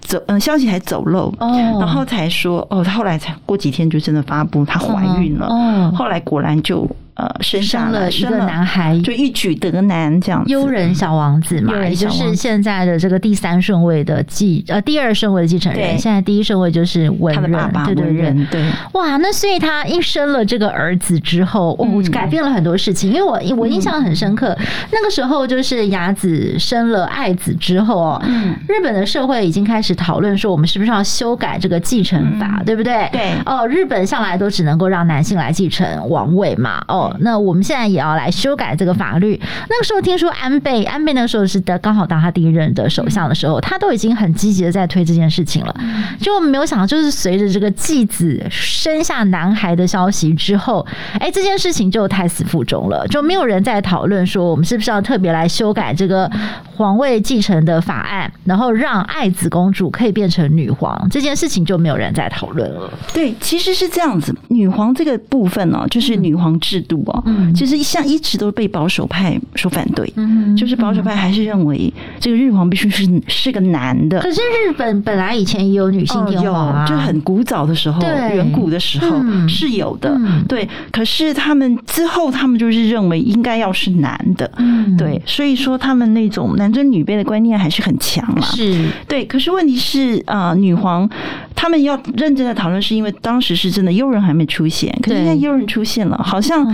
[0.00, 1.32] 走，嗯，消息才走漏。
[1.38, 5.92] 然后才说哦，她后来才过几天就真的发布她怀孕了。
[5.94, 6.88] 后来果然就。
[7.14, 15.96] 呃，生下了一个男孩，就一举得男这样，悠仁小王子嘛，也就是现在的这个第三顺位的继呃第二顺位的继承人。
[15.96, 18.64] 现在第一顺位就是文仁，对对对对。
[18.94, 23.12] 哇，那所以他一生了这个儿子之后，哦，改变了很多事情。
[23.12, 24.56] 因为我我印象很深刻，
[24.90, 28.22] 那个时候就是雅子生了爱子之后哦，
[28.66, 33.08] 日本的社会已经开始讨论说，我们是不是要修改这个继承法，对不对？
[33.12, 33.34] 对。
[33.46, 37.03] 哦，日本向来都只能够让男性来继承王位嘛，哦。
[37.20, 39.40] 那我们现在也要来修改这个法律。
[39.68, 45.74] 那个时候听说安倍，安倍那个时候是的刚好当他第一任的首相的时候，他都已经很积极的在推这件事情了，
[46.20, 50.86] 就没有想到就是随着这个继子生下男孩的消息之后，
[51.18, 56.30] 哎，这件事情就胎死腹中了，就没有人在讨论说我们是不是要特别来修改这个
[56.76, 62.90] 皇位继承的法案，然后让爱子公主可以变成女皇，这件事情就没有人在讨论了。
[63.12, 74.20] 对，其实是这样子，女皇这个部分呢、哦，就是女皇制度哦，嗯，其实一向一直都被保守派所反对，嗯，就是保守派还是认为这个日皇必须是是个男的。
[74.20, 80.68] 可是日本本来以前也有女性天皇啊，哦、就很古早的时候，远古的时候是有的，嗯、对。
[80.90, 85.20] 可是他们之后，他们就是认为应该要是男的，嗯，对。
[85.26, 88.86] 所以说他们那种男尊女卑的观念还是很强嘛，是。
[89.08, 89.24] 对。
[89.24, 91.08] 可是问题是啊、呃，女皇
[91.54, 96.64] 他们要认真的讨论，是因为当时是真的悠人还没出现，可是现在悠人出现了，好像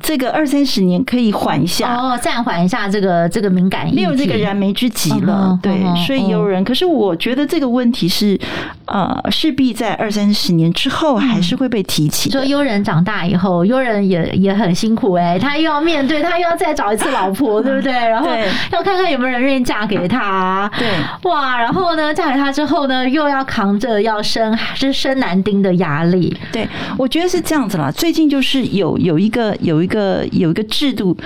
[0.00, 5.78] 这个二三十年可以缓一下哦，暂缓一下这个这个敏感，没有这个燃眉之急了，对。
[6.06, 8.38] 所以悠仁，可是我觉得这个问题是
[8.86, 12.30] 呃，势必在二三十年之后还是会被提起。
[12.30, 17.92] 说悠人长大以后，悠人也也很辛苦哎、欸，他又要面对，他又要再找一次老婆，对不对？
[17.92, 18.28] 然后
[18.72, 20.70] 要看看有没有人愿意嫁给他。
[20.78, 20.88] 对，
[21.30, 26.36] 哇，然后呢，嫁给他之后呢，又要扛着要生，是生男丁的压力。
[26.52, 27.90] 对，我觉得是这样子啦。
[27.90, 31.16] 最近就是有有一个有一个有一个制度，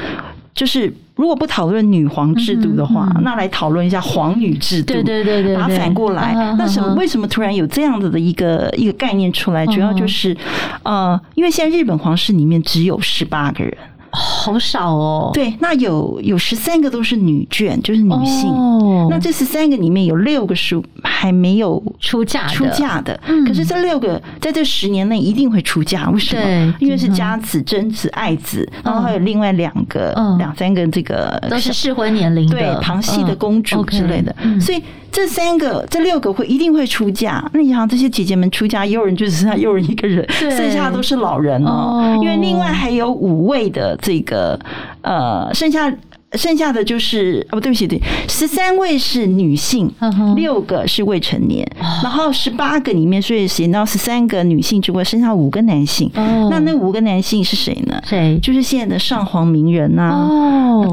[0.54, 0.92] 就是。
[1.14, 4.94] 如果不讨论女皇制度的话，那来讨论一下皇女制度。
[4.94, 6.94] 对对对对，把它反过来，那什么？
[6.94, 9.64] 为什么突然有这样子的一个一个概念出来？
[9.66, 10.34] 主要就是，
[10.82, 13.76] 呃，因为现在日本皇室里面只有十八个人。
[14.12, 18.50] 好少哦，对，那有有十三个都是女眷，就是女性。
[18.50, 23.18] 哦，那这十三个里面有六个是还没有出嫁出嫁的。
[23.26, 26.74] 嗯，可是这六个在这十年内一定会出嫁，为什么？
[26.78, 34.34] 因为是家子、贞子、爱子，然后还有另外两个、两三个这个都是适婚年龄的，对，旁系的公主之类的。
[34.60, 37.48] 所以这三个、这六个会一定会出嫁。
[37.52, 42.18] 那你想这些姐姐们出嫁，有人就只剩下幼人一个人，剩下都是老人哦。
[42.20, 43.92] 因为另外还有五位的。
[44.00, 44.58] 这个
[45.02, 45.92] 呃，剩下
[46.34, 49.92] 剩下的就是哦，对不起，对，十三位是女性，
[50.36, 51.66] 六个是未成年，
[52.02, 56.10] 然后十八个里面，所以写到十三个女性之外，剩下五个男性。
[56.14, 58.00] 那那五个男性是谁呢？
[58.04, 58.38] 谁？
[58.42, 60.28] 就是现在的上皇名人呐，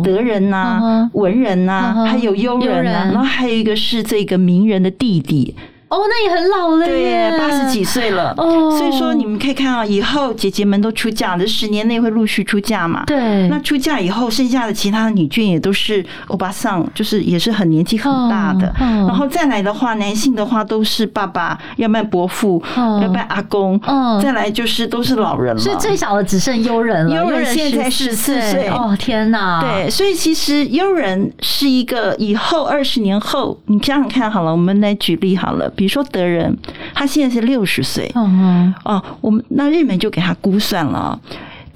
[0.03, 5.55] 德人呐，文人呐，还有悠人呐，然后还有一个是这个名人的弟弟。
[5.89, 8.33] 哦，那也很老了耶，对，八十几岁了。
[8.37, 13.03] 哦，所以说你们可以看啊，以后姐姐们都出嫁，这十年内会陆续出嫁嘛。
[13.07, 18.71] 对，那出嫁以后，剩下的其他的女眷也都是欧巴桑，就是也是很年纪很大的。
[18.79, 23.79] 然后再来的话，男性的话都是爸爸，要不然伯父，要不然阿公。
[23.87, 25.59] 嗯，再来就是都是老人了。
[25.59, 28.67] 所以最小的只剩悠人了，悠人现在十四岁。
[28.67, 29.59] 哦，天哪！
[29.59, 35.67] 对，所以其实悠人是一个以后二十年后，你想想看好了，我们来举例好了。
[35.79, 36.57] 比如说德仁，
[36.93, 38.11] 他现在是六十岁。
[38.13, 41.17] 哦哦，我们那日本就给他估算了。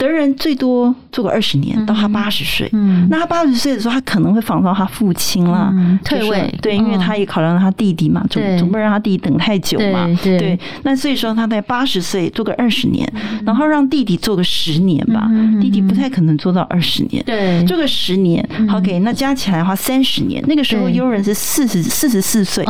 [0.04, 2.70] 德人最多做个二十年，到他八十岁。
[2.74, 6.54] 嗯，那他八十岁的时候，他可能会仿照他父亲了，退位。
[6.62, 10.06] 对，因为他也考量到他弟弟嘛，总总不能让他弟弟等太久嘛。
[10.22, 13.10] 对，那所以说他在八十岁做个二十年，
[13.46, 15.26] 然后让弟弟做个十年吧。
[15.62, 17.24] 弟弟不太可能做到二十年。
[17.24, 18.46] 对，做个十年。
[18.74, 20.44] OK，那加起来的话三十年。
[20.50, 22.66] 那个时候悠仁是四十四十四岁。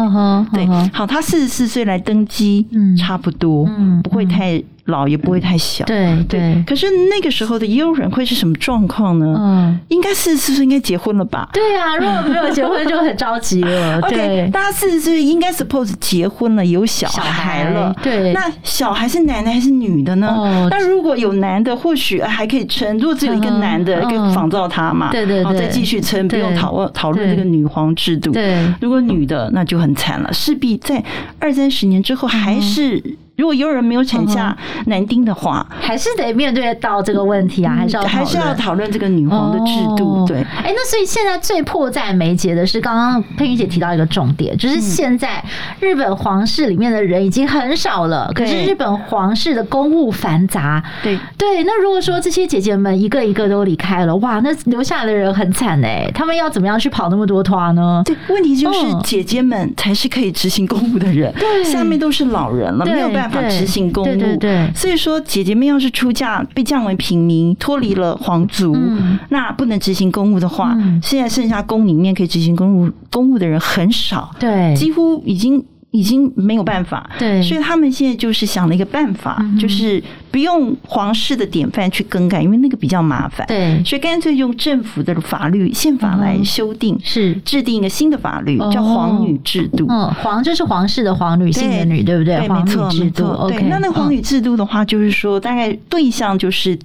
[0.54, 3.68] 对，好，他四十四岁来登基，差不多，
[4.04, 4.62] 不会太。
[4.86, 6.62] 老也不会太小，对对。
[6.68, 9.36] 可是那个时候的悠人会是什么状况呢？
[9.40, 11.50] 嗯，应该四十四岁应该结婚了吧？
[11.54, 14.00] 对啊，如果没有结婚就很着急了。
[14.04, 17.96] OK，大家四十岁应该 suppose 结婚了，有小孩了。
[18.04, 20.68] 对，那小孩是男的还是女的呢？
[20.70, 25.12] 那如果有男的，或许还可以撑；如果只有一个男的，可以仿造他嘛？
[25.12, 28.32] 对对对，再继续撑，不用讨论讨论这个女皇制度。
[28.32, 31.02] 对，如果女的，那就很惨了，势必在
[31.40, 33.02] 二三十年之后还是。
[33.36, 40.24] 如果有人没有产下男丁的话，还是得面对到这个问题啊，还是要还是要讨论这个女皇的制度。
[40.28, 45.44] 对，哎，那所以现在最迫在眉睫的是，刚刚佩玉姐提到一个重点，就是现在
[45.80, 50.84] 日本皇室里面的人已经很少了，可是日本皇室的公务繁杂。
[51.02, 58.04] 对对，那如果说这些姐姐们一个一个都离开了，哇，那留下来的人很惨哎，他们要怎么样去跑那么多团呢？
[58.06, 63.23] 对，问题就是姐姐们才是可以执行公务的人，对，下面都是老人了，没有办法。
[63.28, 89.86] 办法执行公务，对对对，所以说姐姐们要是出嫁被降为平民，脱离了皇族，嗯、那不能执行公务的话，嗯、现在剩下宫里面可以执行公务公务的人很少，对，几乎已经已经没有办法，对，所以他们现在就是想了一个办法，嗯、就是不用皇室的典范去更改，因为那个比较麻烦，对，所以干脆用政府的法律宪法来修订，是、嗯、制定一个新的法律，叫皇女制度。
[89.88, 92.48] 嗯，皇就是皇室的皇，女性的女，对不对？
[92.48, 93.48] 皇女制度。
[93.48, 96.76] 对，那那个皇女制度的话，就是说大概对象就是。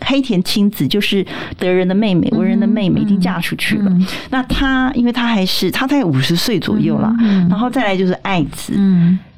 [0.00, 1.26] 黑田清子就是
[1.58, 3.90] 德仁的妹妹，文仁的妹妹已经嫁出去了。
[3.90, 7.14] 嗯嗯、那她，因为她还是她在五十岁左右了，
[7.48, 8.74] 然后再来就是爱子。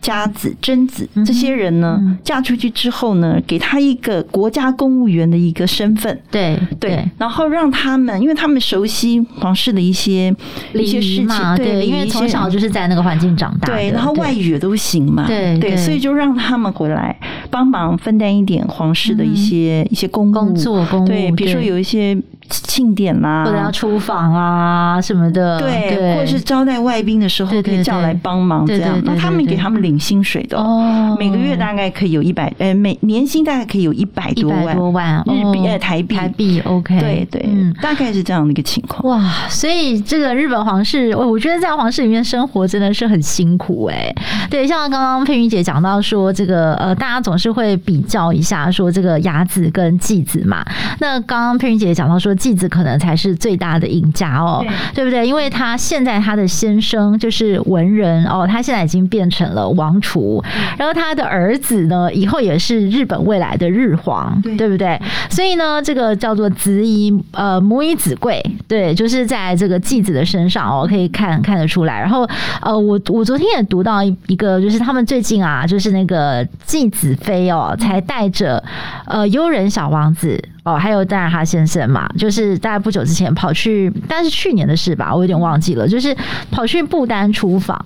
[0.02, 10.34] 嗯佳子、贞子这些人呢，嫁出去之后呢，给他一个国家公务员的一个身份，对对，然后让他们，因为他们熟悉皇室的一些
[10.74, 17.16] 一些事情，对，因为从小就是在那个环境长大，对，然后外语也都行嘛，对对，所以就让他们回来
[17.48, 22.20] 帮忙分担一点皇室的一些一些公务工作，对，比如说有一些。
[22.64, 29.00] 庆典啦，或者要出访啊什么的，对，或者是招待外宾的时候可以叫来帮忙这样。
[29.05, 39.03] 那他们给他们领薪水的哦，每个月大概可以有一百，呃，每年薪大概可以有一百多万多万日币，呃，台币台币 OK，对对，嗯，大概是这样的一个情况。
[39.07, 44.14] 哇，所以这个日本皇室，我我觉得在皇室里面生活真的是很辛苦哎。
[44.50, 50.64] 对，像刚刚佩云姐讲到说，这个呃，大家总是会比较一下，说这个雅子跟继子嘛。
[50.98, 52.34] 那刚刚佩云姐讲到说。
[52.43, 55.24] 继子可能才是最大的赢家哦，对，对不对？
[55.24, 60.43] 因为他现在他的先生就是文人哦，他现在已经变成了王储，
[60.76, 65.01] 然后他的儿子呢，以后也是日本未来的日皇，对，对不对？
[65.30, 72.01] 所以呢，这个叫做子以呃母以子贵，对，就是在这个继子的身上哦，可以看看得出来。
[72.01, 72.28] 然后
[72.61, 78.61] 呃，我我昨天也读到一个，就是他们最近啊，就是那个继子妃哦，才带着
[79.07, 80.43] 呃悠仁小王子。
[80.64, 86.16] 哦，还有当然哈先生嘛，就是大概不久之前跑去，但是去年的事吧，我有点忘记了，就是
[86.51, 87.85] 跑去不丹出访。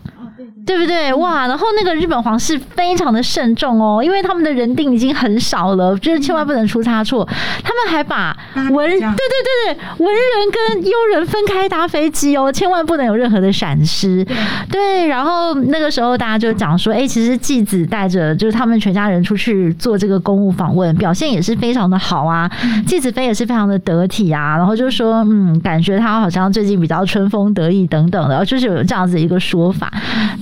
[0.66, 1.14] 对不对？
[1.14, 7.24] 哇，然后那个日本皇室非常的慎重哦，因为他们的人定已经很少了，就是千万不能出差错。
[7.62, 14.26] 他们还把文，对对对对，文人跟悠人分开搭飞机哦，千万不能有任何的闪失。
[14.68, 22.50] 对，然后那个时候大家就讲说，哎，其实继子带着就是他们全家人出去做这个公务访问，表现也是非常的好啊。
[22.84, 29.88] 继子妃也是非常的得体啊，然后就说，嗯，感觉他好像最近比较春风得意等等的，就是有这样子一个说法，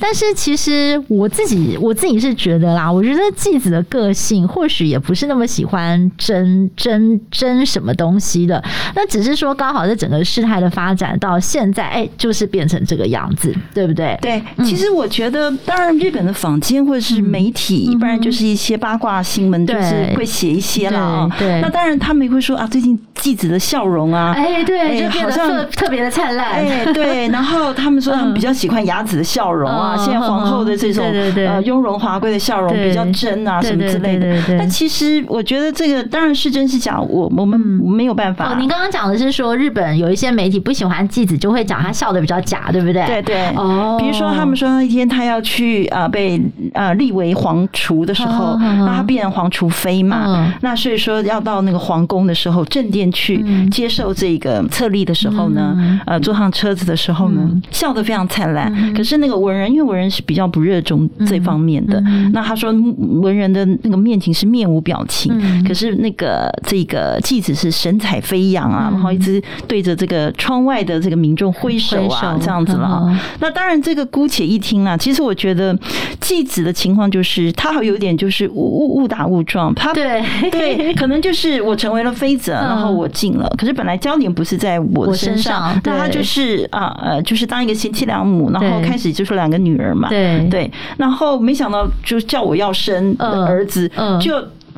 [0.01, 0.14] 但。
[0.15, 8.62] 但是其实我自己我自己是觉得啦，我觉得继子的个性或许也不是那么喜欢争争争什么东西的，
[8.95, 14.17] 那只是说刚好在整个事态的发展到现在，哎，就是变成这个样子，对不对？
[14.23, 21.29] 对，其实我觉得，当然日本的坊间或者是媒体，一般就是一些八卦新闻，就是会写一些啦。
[21.37, 26.53] 对，那当然他们也会说啊，最近继子的笑容啊，哎，对，就变得特特别的灿烂。
[26.53, 30.03] 哎，对，然后他们说他们比较喜欢雅子的笑容啊。
[30.05, 31.05] 现皇后的这种
[31.47, 34.37] 呃雍容华贵的笑容比较真啊，什么之类的。
[34.59, 38.53] 但其实我觉得这个当然是真是假，我我们没有办法。
[38.53, 43.05] 哦，您刚刚讲的是说日本有一些媒体不喜欢继子，就会讲他笑的比较假，对不对？
[43.07, 43.47] 对对。
[43.57, 43.97] 哦。
[43.99, 46.41] 比如说他们说那一天他要去啊被
[46.75, 58.93] 啊立为皇储的时候，那他变成皇储妃嘛，那所以说要到那个皇宫的时候，正殿去接受这个册立的时候呢，呃坐上车子的时候呢，笑得非常灿烂。
[58.95, 59.94] 可是那个文人因为。
[59.95, 62.03] 人是比较不热衷这方面的。
[62.33, 62.73] 那他说
[63.21, 73.03] 文人的那个面情是面无表情，嗯、可是那个这个继子是神采飞扬啊，嗯、然后一直对着这个窗外的这个民众挥手啊，手这样子了。
[73.05, 75.77] 嗯、那当然这个姑且一听啊，其实我觉得
[76.21, 80.23] 继子的情况就是他好有点就是误误误打误撞，他对。
[80.51, 89.95] 对，可能就是我成为了妃子，然后我进了，嗯、可是本来焦点不是在我的身上，那他就是啊呃，就是当一个贤妻良母，然后开始就是两个女儿。
[89.95, 94.35] 嘛，对对，然后没想到就叫我要生儿子，就。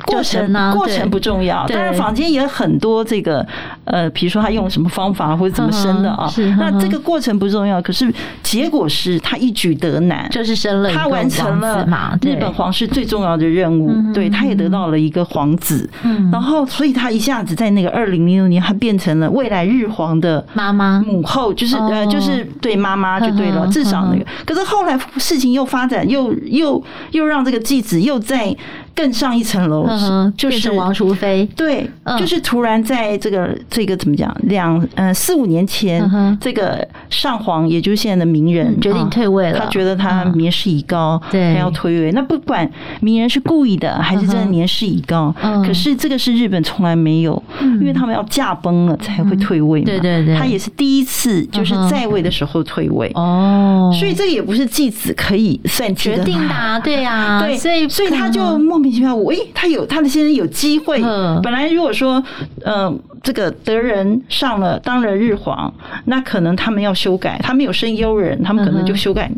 [0.07, 0.73] 过程呢？
[0.75, 3.45] 过程不重要，当然坊间也很多这个
[3.83, 6.31] 呃，比如说他用什么方法或者怎么生的啊。
[6.57, 11.85] 那这个过程不重要，可是结果是他一举得男，就是生了，他完成了
[12.21, 15.89] 日本皇室最重要的任务，对，他也得到了一个皇子。
[16.31, 24.25] 然后，所以他一下子在那个二零零六年，他变成了未来日皇的妈妈、母后，就是呃，就是对妈妈就对了，至少那个。
[24.45, 26.81] 可是后来事情又发展，又又
[27.11, 28.55] 又让这个继子又在。
[28.97, 29.87] 更上一层楼，
[30.35, 31.47] 就是王淑妃。
[31.55, 31.87] 对，
[32.17, 36.03] 就是突然在这个这个怎么讲，两呃四五年前，
[36.41, 39.59] 这个上皇，也就是现在的名人决定退位了。
[39.59, 42.11] 他觉得他年事已高，对，他要退位。
[42.13, 42.67] 那不管
[42.99, 45.31] 名人是故意的还是真的年事已高，
[45.63, 49.85] 可是这个是日本从来没有，因为他们要驾崩了才会退位嘛。
[49.85, 53.11] 对对对，他也是第一次，就是在位的时候退位。
[53.13, 61.01] 哦，所以这个也不是继子可以算决定的，对呀， 对，所以所以他就莫名其妙，我诶，他有他的先生有机会，
[61.43, 62.23] 本来如果说，
[62.63, 65.73] 嗯，这个德仁上了当了日皇，
[66.05, 69.31] 那可能他们要修改，他们有生优人，他们可能就修改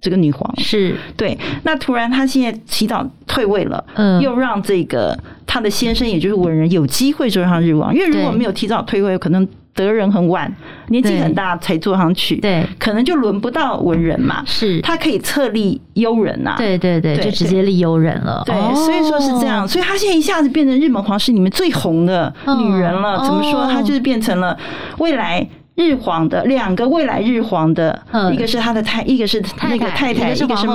[0.00, 0.96] 这个女皇，是。
[1.16, 1.38] 对。
[1.62, 9.46] 那突然他现在祈祷退位了，嗯，又让这个他的先生，也就是文人有机会坐上日王，因为如果没有提早退位，可能。
[9.74, 10.50] 德人很晚，
[10.88, 14.42] 年纪很大才坐上去，对，可能就轮不到文人嘛。
[14.46, 16.54] 是，他可以册立悠人呐。
[16.56, 18.42] 对对对，就直接立悠人了。
[18.46, 23.24] 对，所以说是这样，所以他现在一下子变成日本皇室里面最红的女人了。
[23.24, 23.68] 怎么说？
[23.68, 24.56] 她就是变成了
[24.98, 25.44] 未来
[25.74, 28.00] 日皇的两个未来日皇的，
[28.32, 30.66] 一个是他的太，一个是那个太太，一个是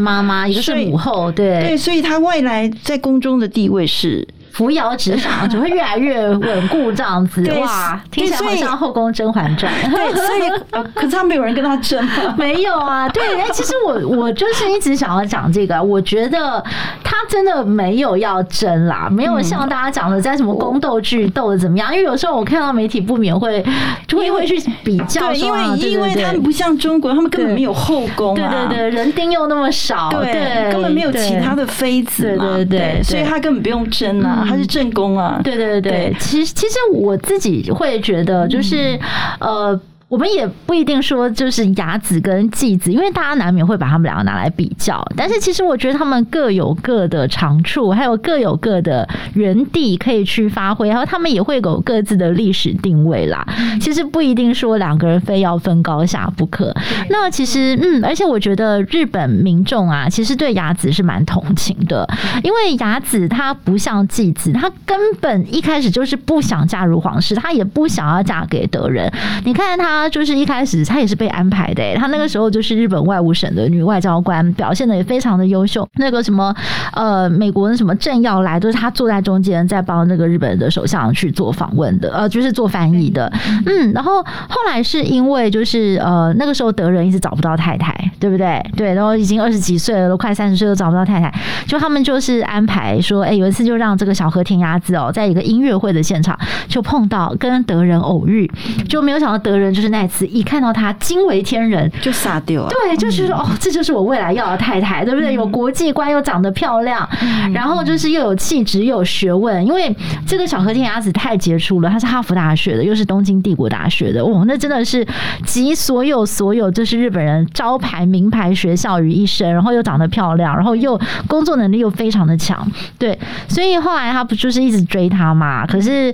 [0.00, 1.30] 妈妈，一个是母后。
[1.30, 4.26] 对对，所以他未来在宫中的地位是。
[4.58, 9.72] 扶摇直上，只会越来越稳固，这样子哇，听起来好像《后宫甄嬛传》。
[9.88, 12.04] 对，所以可是他没有人跟他争，
[12.36, 13.08] 没有啊。
[13.10, 16.60] 对，哎，其实我 我就是一直想要讲这个，我觉得
[17.04, 21.92] 他真的没有要争啦，没有像大家讲的在什么宫斗剧斗的怎么样。
[21.92, 23.64] 因为有时候我看到媒体不免会
[24.10, 34.46] 会会去比较，因为因为他们不像中国，他们根本没有后宫，对对对，人丁又那么少，对，根本没有其他的妃子嘛，对对，所以他根本不用争啊。
[34.48, 38.98] 他是正宫啊，对对对对，其实其实我自己会觉得，就是
[39.40, 39.78] 呃。
[40.08, 45.06] 我们也不一定说就是雅子跟继子，因为大家难免会把他们两个拿来比较。
[45.14, 53.46] 但是其实我觉得他们各有各的长处，还有各有各的原地可以去发挥，然后他们也会有各自的历史定位啦。
[53.78, 56.74] 其实不一定说两个人非要分高下不可。
[57.10, 62.08] 那其实嗯，而且我觉得日本民众啊，其实对雅子是蛮同情的，
[62.42, 69.12] 因为雅子她不像继子，她根本一开始就是不想嫁入皇室，她也不想要嫁给德仁。
[69.44, 69.97] 你看她。
[69.98, 71.82] 他就是一开始，他也是被安排的。
[71.96, 75.86] 他那个时候就是日本外务省的女外交官，表现的也非常的优秀。
[75.98, 76.54] 那个什么
[76.92, 83.32] 呃，美国的什么政要来，都是他坐在中间，在帮那个日本的首相去做访问的，呃，就是做翻译的。
[83.66, 88.64] 嗯，然后后来是因为就是呃，那个时候德仁一直找不到太太，对不对？
[88.76, 91.34] 对，然后已经二十几岁了，都快三十岁都找不到太太，
[91.66, 96.38] 就他们就是安排说，哎，有一次就让这个小和田鸭子哦，在一个音乐会的现场
[96.68, 98.48] 就碰到跟德仁偶遇，
[98.88, 99.87] 就没有想到德仁就是。
[99.90, 102.68] 那次一看到他惊为天人，就傻掉了。
[102.68, 105.32] 对，就是说哦，这就是我未来要的太太，对不对？
[105.32, 107.08] 有国际观，又长得漂亮，
[107.52, 109.64] 然后就是又有气质，又有学问。
[109.64, 109.94] 因为
[110.26, 115.06] 这个小和田雅子太杰出了，她是哈佛大学的，又是东京帝国大学的，哇，那真的是
[115.44, 122.66] 集所有所有就是日本人招牌名牌学校于一身，然后又长得漂亮，然后又工作能力又非常的强。
[122.98, 123.16] 对，
[123.48, 125.64] 所以后来他不就是一直追她嘛？
[125.66, 126.12] 可是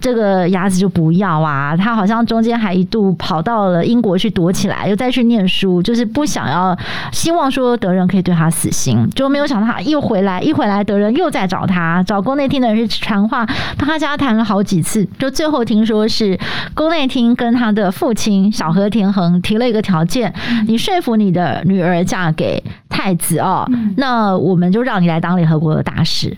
[0.00, 3.13] 这个雅子就不要啊，他好像中间还一度。
[3.14, 6.76] 跑到了英国去躲起来，又再去念书，就是不想要，
[7.12, 13.44] 希望说德仁可以对他死心，就没有想到他又回来，一回来德仁又在找他，找宫内厅的人去传话，
[13.78, 16.38] 到他家谈了好几次，就最后听说是
[16.74, 20.32] 宫内厅跟他的父亲小和田恒提了一个条件，
[20.66, 26.36] 你说服你的女儿嫁给太子哦，那我们就让你来当联合国的大使。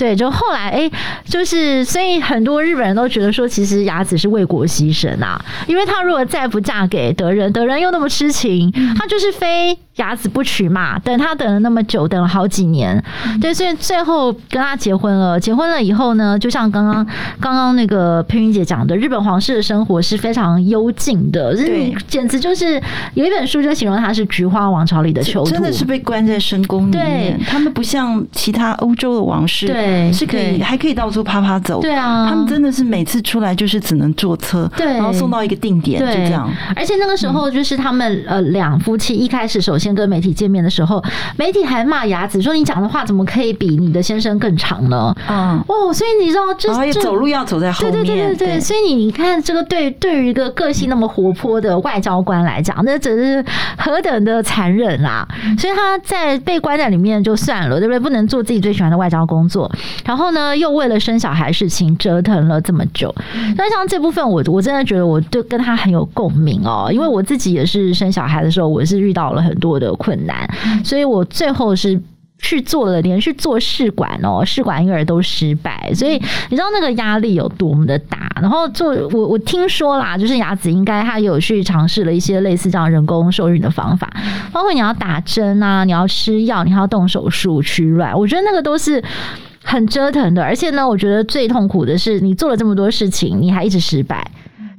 [0.00, 0.90] 对，就后来哎，
[1.26, 10.98] 就是所以很多日本人都觉得说，其实雅子是为国牺牲啊，因为她如果再不嫁给德仁，德仁又那么痴情，她就是非雅子不娶嘛。
[10.98, 13.02] 等他等了那么久，等了好几年，
[13.40, 15.38] 对，所以最后跟他结婚了。
[15.38, 17.06] 结婚了以后呢，就像刚刚
[17.38, 22.80] 刚刚那个佩云姐讲的，日本皇室的生活是非常幽静的，对，简直就是
[23.14, 27.38] 有一本书就形容他是菊花王朝里的囚徒，真的是被关在深宫里面。
[27.38, 29.66] 对，他们不像其他欧洲的王室。
[29.66, 30.10] 对。
[30.12, 31.80] 是可以，还可以到处啪啪走。
[31.80, 36.50] 对啊，他们真的是每次出来就是只能坐车，对，然后送到一个定点，就这样。
[36.74, 41.02] 而且那个时候就是他们呃两夫妻一开始首先跟媒体见面的时候，
[41.36, 45.14] 媒体还骂雅子说，你讲的话怎么可以比你的先生更长呢？
[45.28, 48.60] 嗯，哦，所以你知道这，走路要走在后面，对对对对对。
[48.60, 53.44] 所以你你看这个对对于一个个性那么活泼的外交官来讲，那真是
[53.78, 55.26] 何等的残忍啊！
[55.58, 57.98] 所以他在被关在里面就算了，对不对？
[57.98, 59.70] 不能做自己最喜欢的外交工作。
[60.04, 63.14] 然后呢，又为了生小孩事情折腾了这么久。
[63.56, 70.48] 那像这部分，我我真的觉得，我就跟他很有共鸣哦，因为我自己也是生小孩的时候，我是遇到了很多的困难，
[70.84, 72.00] 所以我最后是。
[72.42, 76.12] 去做了连续做试管哦，试管婴儿都失败，所以
[76.48, 78.32] 你知道那个压力有多么的大。
[78.40, 84.10] 然后做我我听说啦，就是雅子应该他有去尝试了一些类似这样人工受孕的方法，
[84.50, 89.04] 包括你要打针啊，你要吃药，你还要动手术取卵，我觉得那个都是
[89.62, 90.42] 很折腾的。
[90.42, 94.26] 而且呢，我觉得最痛苦的是你做了这么多事情，你还一直失败。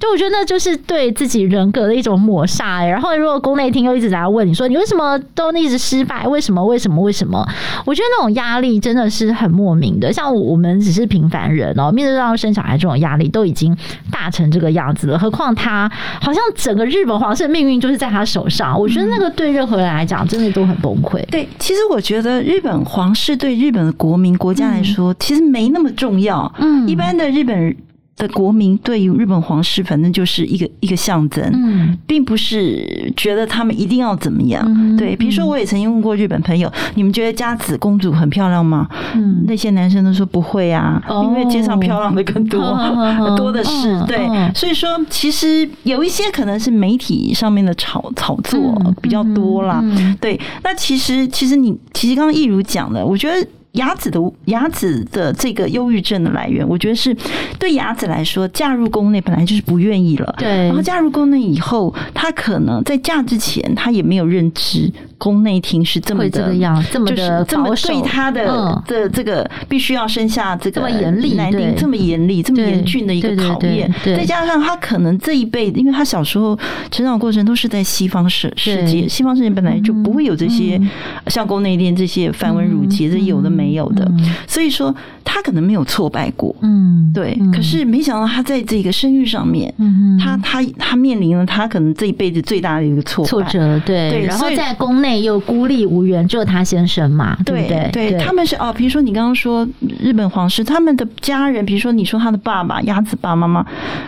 [0.02, 2.88] 就我觉得那就是对自己人格的一种抹杀哎。
[2.88, 6.28] 然后如果宫内厅又一直在问你说，你为什么都一直失败？
[6.28, 6.66] 为什么？
[6.66, 7.00] 为什么？
[7.00, 7.48] 为什么？
[7.86, 10.12] 我觉得那种压力真的是很莫名的。
[10.12, 13.78] 像我们只是平凡人哦，面对到生小孩这种压力都已经
[14.10, 15.88] 大成这个样子了，何况他
[16.20, 18.80] 好像整个日本皇室的命运就是在他手上。
[18.80, 21.24] 我觉得那个对任何人来讲真的都很崩溃。
[21.28, 26.52] 对，其实我觉得日本皇室对日本的国民国家来说，其实没那么重要。
[26.58, 27.78] 嗯，一般的日本人。
[28.22, 34.64] 的国民对于日本皇室，反正就是一个一个象征，嗯，并不是觉得他们一定要怎么样。
[34.68, 38.88] 嗯、对，比如说我也曾经问过日本朋友，嗯、你们觉得佳子公主很漂亮吗？
[39.16, 43.90] 嗯，那些男生都说不会啊，哦、因为街上漂亮的更多，哦、 多的是。
[43.90, 48.60] 哦、对，哦、所以说其实有一些可能是媒体上面的炒炒作
[49.02, 49.80] 比较多啦。
[49.82, 53.48] 嗯嗯、对，那其实其实你其实刚刚一如讲的，我觉得。
[53.74, 57.16] 雅子的雅子的这个忧郁症的来源，我觉得是
[57.58, 60.36] 对雅子来说，嫁入宫内本来就是不愿意了。
[60.38, 64.92] 对，然后嫁入宫内以后，她可能在嫁之前，她也没有认知
[65.22, 73.92] 宫内廷是这么的这个样，这么的这么对他的这这个必须要生下这个男丁这么严厉、这么严厉、这么严峻的一个考验。
[74.04, 76.58] 再加上他可能这一辈子，因为他小时候
[76.92, 80.80] 成长过程都是在西方世世界，西方世界本来就不会有这些
[81.28, 83.72] 像宫内殿这些繁文缛节，这有的没。
[83.72, 84.06] 有的，
[84.48, 84.94] 所以说
[85.24, 87.40] 他可能没有挫败过，嗯，对。
[87.54, 94.26] 可是没想到他在这个生育上面，嗯，他他他面临了他可能这一辈子最大的一个挫挫折，对。
[94.26, 98.18] 然后在宫内又孤立无援，只有他先生嘛，对对对。
[98.20, 99.68] 他们是哦，比如说你刚刚说
[100.00, 103.66] 日本皇室，他们的家人，比如说你说他的爸爸鸭子爸爸妈妈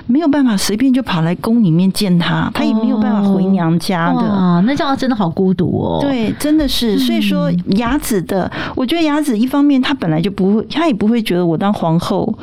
[0.08, 6.00] 没有办法随便就跑来宫里面见他，他也没有办法回娘家的啊，那这样真的好孤独哦。
[6.02, 6.98] 对，真的是。
[6.98, 12.38] 所以说雅子的，我觉得雅子一方面，他本来就不会，他也不会觉得我当皇后。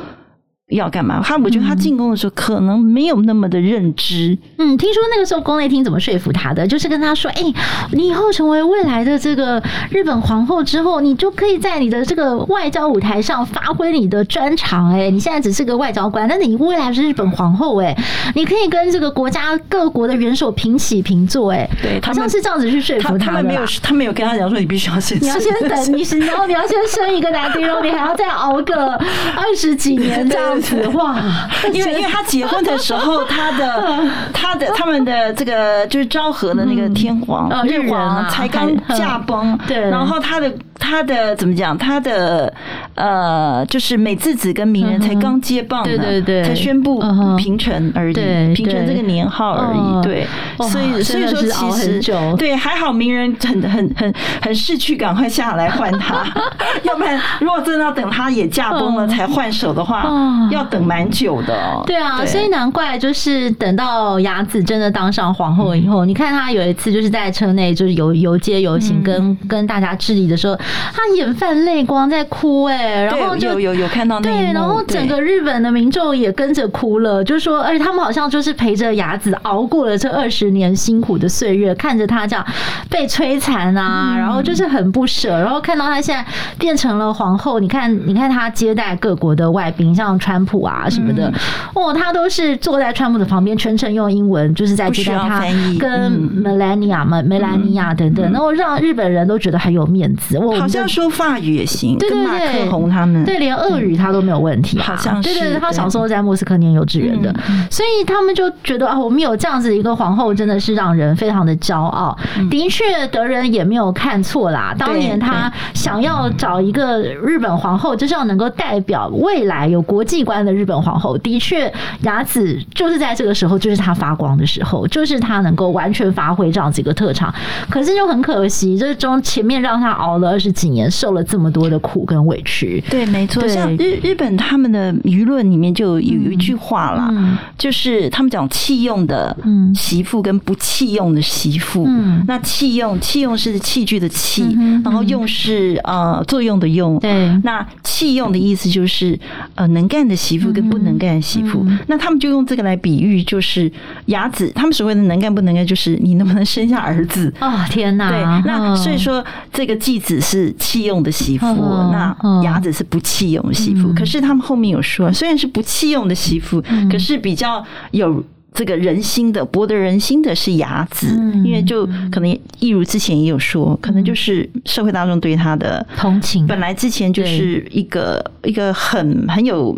[0.71, 1.21] 要干嘛？
[1.21, 4.37] 他我觉得他进宫的时候可能没有那么的认知。
[4.63, 6.67] 嗯，听说那个时候宫内厅怎么说服他的？
[6.67, 7.53] 就是跟他说：“哎、欸，
[7.93, 14.91] 你以后成为未来的这个日本皇后之后，你就可以在你的这个外交舞台上发挥你的专长。
[14.93, 17.81] 哎，你现在只是个外交官，但是你未来是日本皇后。
[17.81, 17.97] 哎，
[18.35, 21.51] 你可以跟这个国家各国的元首平起平坐。
[21.51, 23.25] 哎，对，好像是这样子去说服他的他。
[23.25, 30.87] 他们没有，他没有跟他讲说你必须要先，你要先 等，你是然后你要先生一个男丁，然后你还要再熬个二十几年这样子。
[30.89, 31.19] 哇！
[31.73, 34.03] 因为因为他结婚的时候，他的
[34.33, 40.51] 他的 他们的这个就是昭和的那个天皇日皇才刚驾崩，对，然后他的。
[40.81, 41.77] 他的怎么讲？
[41.77, 42.51] 他的
[42.95, 46.99] 呃，就是美智子跟鸣人才刚接棒，对对对，才宣布
[47.37, 48.13] 平成而已，
[48.55, 50.25] 平成这个年号而已，对。
[50.67, 52.01] 所以所以说，其实
[52.35, 56.25] 对还好，明仁很很很很识趣，赶快下来换他。
[56.83, 60.11] 要不然，如果真的要等他也驾崩了才换手的话，
[60.49, 61.55] 要等蛮久的。
[61.85, 70.57] 对啊，所以难怪就是等到雅子真的当上皇后以后，你看他有一次就是在车内就是游游街游行，跟跟大家致礼的时候。
[70.93, 82.45] 他眼泛泪光在哭哎、欸，然后就有有有看到那对，然后整个日本的民众也跟着哭了，就说，而且他们好像就是陪着雅子熬过了这二十年辛苦的岁月，看着他这样
[82.89, 86.25] 被摧残啊，然后就是很不舍，然后看到他现在
[86.57, 91.31] 变成了皇后，你看，你看他接待各国的外宾，像川普啊什么的，
[91.73, 95.43] 哦，他都是坐在川普的旁边，全程用英文，就是在接待他，
[95.79, 100.37] 跟梅兰妮亚嘛，梅兰妮亚等等，然后让日本人都觉得很有面子。
[100.37, 100.60] 我。
[100.61, 105.33] 好像说法语也行，对对对，马克宏他们，对，连俄语他都没有问题，好像是。
[105.33, 107.33] 对对对，他小时候在莫斯科念幼稚园的，
[107.71, 112.15] 所以他们就觉得啊，我们有这样子一个皇后，真的是让人非常的骄傲。
[112.51, 114.75] 的确，德仁也没有看错啦。
[114.77, 121.17] 当年他想要找一个日本皇后，就是要能够代表未来有国际观的日本皇后。
[121.17, 127.33] 的确，雅子就是在这个时候，就是他发光的时候，就是他能够完全发挥这样子一个特长。
[127.67, 130.50] 可是就很可惜，就是中前面让他熬了二十。
[130.51, 133.47] 几年受了这么多的苦跟委屈，对，没错。
[133.47, 139.35] 像日日本他们的舆论里面就有有一句话啦，就是他们讲弃用的
[139.75, 141.87] 媳妇跟不弃用的媳妇。
[142.27, 146.99] 那弃用弃用是器具的器，然后用是呃作用的用。
[146.99, 149.17] 对，那弃用的意思就是
[149.55, 151.65] 呃能干的媳妇跟不能干的媳妇。
[151.87, 153.71] 那他们就用这个来比喻，就是
[154.07, 157.33] 雅子他们所谓的能干不能干，就是你能不能生下儿子。
[157.39, 158.09] 哦，天哪！
[158.09, 160.55] 对，那所以说这个继子是。
[160.57, 161.45] 弃用的媳妇，
[161.91, 163.93] 那雅子是不弃用的媳妇。
[163.93, 168.23] 可是他们后面有说，虽然是不弃用的媳妇，可是比较有。
[168.53, 171.07] 这个人心的博得人心的是雅子，
[171.45, 179.73] 因为就可能一如之前也有说，可能就是社会大众对他的同情，本来之前就是一个一个很很有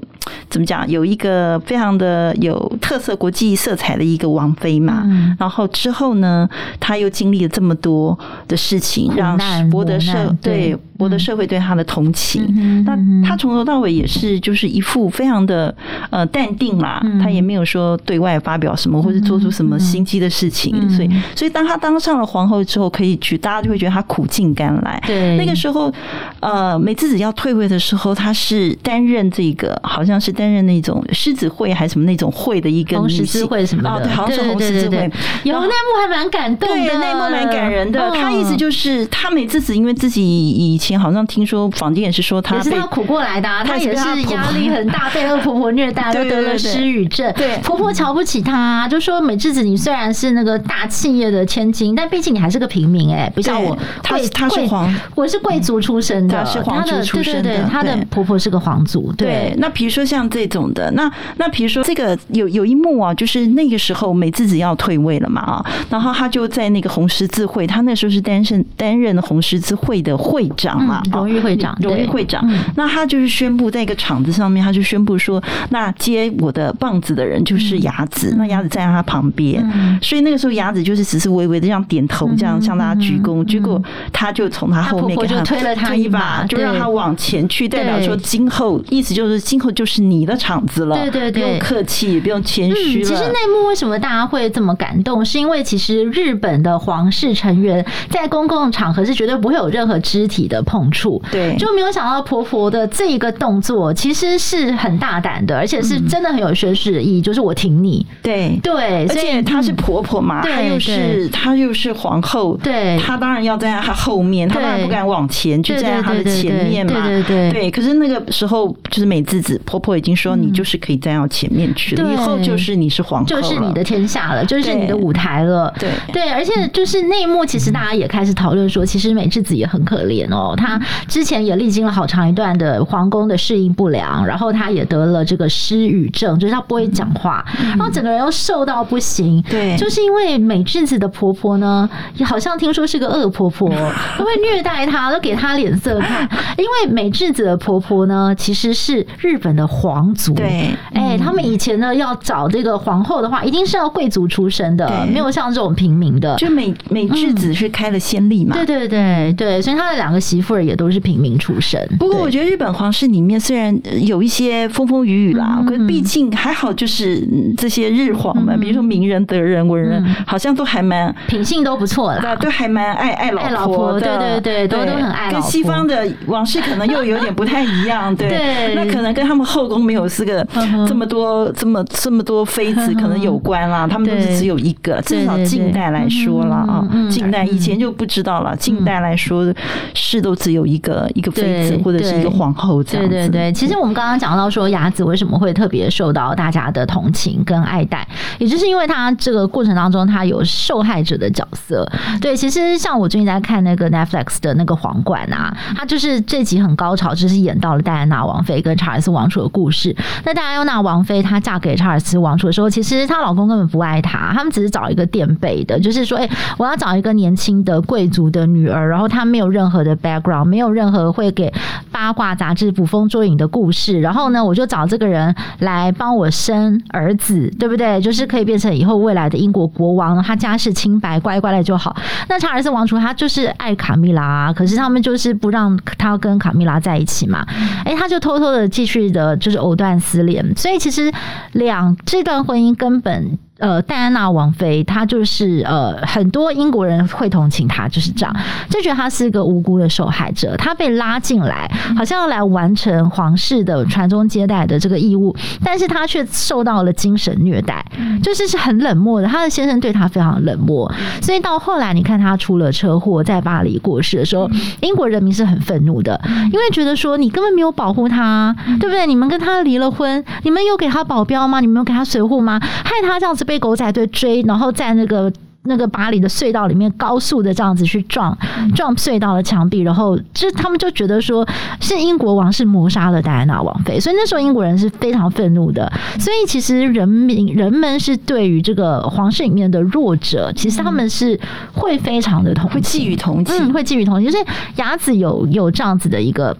[0.49, 5.03] 怎么讲，有一个非常的有特色国际色彩的一个王妃嘛，
[5.39, 6.47] 然后之后呢，
[6.79, 8.17] 她又经历了这么多
[8.47, 9.37] 的事情，让
[9.69, 10.77] 博得社对。
[10.95, 12.45] 博得社会对她的同情，
[12.85, 12.95] 那
[13.27, 15.75] 她从头到尾也是就是一副非常的
[16.11, 25.01] 呃淡定啦，她也没有说对外发表什么或者做出什么心机的事情，所以所以当她当上了皇后之后，可以去大家就会觉得她苦尽甘来。
[25.05, 25.91] 对，那个时候
[26.39, 35.11] 呃美智子要退位的时候，她是担任这个好像是担任那种狮子会还是什么那种会的一个红十字会什么的，对，好像是红十字会。
[35.43, 38.09] 有内幕还蛮感动的，对，内幕蛮感人的。
[38.11, 40.93] 他意思就是他美智子因为自己以前。
[41.03, 47.29] 好像听说坊间也是说他也是他苦过来的，啊，他也是压力很大，被恶婆婆虐待， 就得了失语症。
[47.33, 59.11] 对，婆婆瞧不起他，就说美智子，你虽然是那个大企业的千金，但毕竟你还是个平民哎，不像我，她她是皇，我是贵族出身的，是皇族出身的，她的婆婆是个皇族。
[59.17, 70.73] 对，那比如说像这种的，那那比如说这个有有一幕啊，就是那个时候美智子要退位了嘛啊，然后他就在那个红十字会，他那时候是担任担任红十字会的会长。
[70.83, 72.45] 嘛，荣誉会长，荣誉会长，
[72.75, 79.63] 那他就是宣布在一个场子上面，他就宣布说，那接我的棒子的人就是雅子，那雅子站在他旁边，
[80.01, 83.81] 所以那个时候雅子就是只是微微的这样点头，这样向大家鞠躬，结果
[84.11, 93.05] 他就从他后面给他推了他一把，就让他往前去，代表说今后意思就是今后就是你的场子了，对对对，不用客气，不用谦虚了。
[93.05, 101.21] 其实内幕为什么大家会这么感动，是因为其实日本的皇室成员在公共场合是绝对不会有任何肢体的碰触。
[101.31, 108.05] 对，就没有想到婆婆的这一个动作其实是很大胆的，而且是真的很有宣示的意义，就是我挺你。
[108.21, 117.07] 对对，而且她是婆婆嘛，她又是她又是皇后，对，她当然要站在她后面，她当然不敢往前，就站在她的前面嘛。
[117.07, 117.71] 对对对。
[117.71, 125.71] 可是那个时候就是美智子婆婆已经说，你就是可以站到前面去了，以后就是你是皇后，就是你的天下了，就是你的舞台了。
[125.77, 130.79] 对对，而且就是那一幕，其实大家也开始讨论说，其实美智子也很可怜哦，她。
[131.07, 139.43] 之前也历经了好长一段的皇宫的适应不良，然后她也得了这个失语症，就是她不会讲话，然后整个人又瘦到不行。
[139.49, 143.69] 对，就是因为美智子的婆婆呢，也好像听说是个恶婆婆，
[144.17, 146.27] 都 会虐待她，都给她脸色看。
[146.57, 150.33] 因为美智子的婆婆呢，其实是日本的皇族。
[150.35, 156.35] 对，哎，他们以前呢要找这个皇后的话，一定是要贵族出身的，没有像这种平民的。
[156.37, 158.55] 就美美智子是开了先例嘛？
[158.55, 175.31] 对对对对，所以他的两个媳妇儿也都是平民出身，不过我觉得日本皇室里面虽然有一些风风雨雨啦，可是毕竟还好，就是这些日皇们，比如说名人、德人、文人，好像都还蛮品性都不错啦，都还蛮爱爱老婆的，对对对，都都很爱。
[175.31, 180.45] 跟西方的王室可能又有点不太一样，对， 那可能跟他们后宫没有四个
[180.87, 189.53] 这么多这么这么多妃子可能有关啦，他们都是只有一个，至少近代来说了啊，近代以前就不知道了，近代来说
[189.93, 191.09] 是都只有一个。
[191.15, 193.09] 一个妃子或者是一个皇后这样子。
[193.09, 198.07] 对对对，其实我们刚刚讲到说雅子为什么会特别受到大家的同情跟爱戴，
[198.39, 201.87] 也就是因为她这个过程当中她有受害者的角色。
[202.19, 209.95] 对，其实像我最近在看那个 Netflix 的那个皇冠啊，他就是这集很高潮，就是演到了戴安娜王妃跟查尔斯王储的故事。
[210.25, 221.53] 那戴安娜王妃她嫁给查尔斯王储的时候，其实她老公根本不爱她，他们只是找一个垫背的，就是说，哎，我要找一个年轻的贵族的女儿，然后她没有任何的 background，没有任何会给
[221.91, 228.01] 八卦杂志捕风捉影的故事，然后呢，我就找这个人来帮我生儿子，对不对？
[228.01, 231.95] 就是可以变成以后未来的英国国王，他家世清白，乖乖的就好。
[232.27, 237.45] 那查尔斯王储他就是爱卡蜜拉，可是他们就是不让他跟卡蜜拉在一起嘛，
[237.85, 240.55] 哎，他就偷偷的继续的，就是藕断丝连。
[240.55, 241.11] 所以其实
[241.53, 243.37] 两这段婚姻根本。
[243.59, 248.35] 呃，戴安娜王妃，她就是呃，很多英国人会同情她，就是这样，
[248.69, 250.57] 就觉得她是一个无辜的受害者。
[250.57, 255.33] 她被拉进来，好像要来完成皇室的传宗接代的这个义务，
[255.63, 257.85] 但是她却受到了精神虐待，
[258.23, 259.27] 就是是很冷漠的。
[259.27, 260.91] 她的先生对她非常冷漠，
[261.21, 264.49] 所以到后来，你看她出了车祸，在巴黎过世的时候，
[264.81, 266.19] 英国人民是很愤怒的，
[266.51, 269.05] 因为觉得说你根本没有保护她，对不对？
[269.05, 271.59] 你们跟她离了婚，你们有给她保镖吗？
[271.59, 272.59] 你们有给她随护吗？
[272.59, 273.42] 害她这样子。
[273.43, 275.31] 被狗仔队追，然后在那个
[275.65, 278.37] 那个巴黎的隧道里面高速的这样子去撞
[278.75, 281.47] 撞隧道的墙壁，然后就他们就觉得说
[281.79, 285.89] 是英国王室谋杀了戴安娜王妃，所以那时候英国人是非常愤怒的。
[286.19, 291.39] 所以其实人民人们是对于这个皇室里面的弱者，其实他们是
[291.73, 294.29] 会非常的同情，会寄予同情，嗯，会寄予同情。
[294.29, 296.55] 就是雅子有有这样子的一个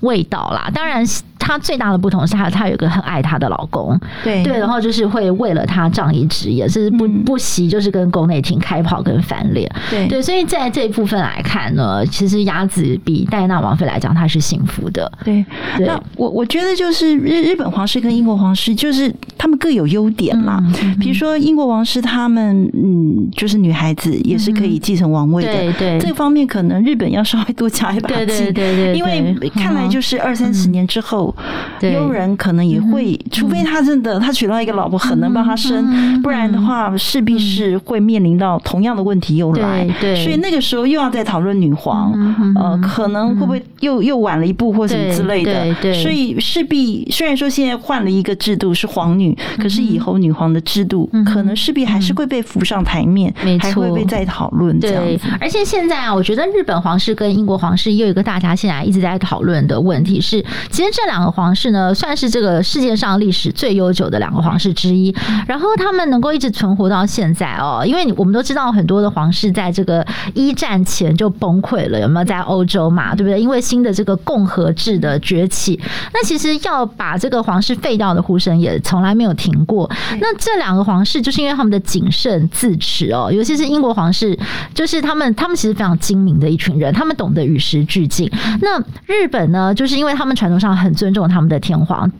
[0.00, 1.04] 味道啦，当然。
[1.36, 4.42] 她最大的不同是她，她有一个很爱她的老公，对。
[4.42, 10.08] 对，然后就是会为了她仗义执言，是不不惜就是跟宫内廷开炮跟翻脸，对。
[10.08, 15.12] 对，所以在这一部分来看呢，其实雅子比戴安娜王妃来讲，她是幸福的。
[15.22, 15.44] 对，
[15.76, 15.86] 对。
[15.86, 20.64] 那我我觉得就是日日本皇室跟英国皇室，就是他们各有优点嘛。
[20.82, 31.34] 嗯、比如说英国王室，他们嗯，就是女孩子也是可以继承王位的，对对，这方面可能日本要稍微多加一把劲，对对对对，因为看来就是二三十年之后。
[31.82, 39.86] 佣人可能也会，除非他真的他娶到一个老婆很能帮他生，不然的话势必是会面临到同样的问题又来。
[40.00, 42.12] 对，所以那个时候又要再讨论女皇，
[42.54, 45.74] 呃，可能会不会又又晚了一步或什么之类的。
[45.82, 53.30] 对，所以势必虽然说现在换了一个制度是皇女，可是以后女皇的制度可能势必还是会被浮上台面，
[53.60, 55.28] 还会被再讨论这样子。
[55.38, 61.74] 而且现在啊，我觉得日本皇室跟英国皇室又有一个大家现在一直在讨论的问题是，其实这两个皇室。
[61.74, 65.14] 呢，算是这个世界上历史最悠久的两个皇室之一。
[65.46, 73.14] 然后他们能够一直存活到现在哦，因为我们都知道很多的皇室在这个一战前就崩溃了，有没有在欧洲嘛？
[73.14, 73.40] 对不对？
[73.40, 75.80] 因为新的这个共和制的崛起，
[76.12, 79.90] 那其实要把这个皇室废掉的呼声也从来没有停过。
[80.20, 84.38] 那这两个皇室就是因为他们的谨慎自持哦，尤其是英国皇室，
[84.74, 88.30] 就是他们他们其实非常精明的一群人，他们懂得与时俱进。
[88.60, 91.44] 那日本呢，呃就是因为他们传统上很尊重他们。
[91.48, 92.10] 的天皇。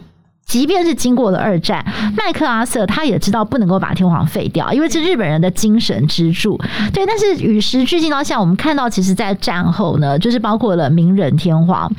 [0.47, 1.85] 即便是经过了二战，
[2.17, 6.61] 麦克阿瑟他也知道不能够把天皇废掉，因为是日本人的精神支柱。
[6.93, 11.91] 对，但是与时俱进到现在，我们看到，其实，在战后呢，就是包括了明仁天皇，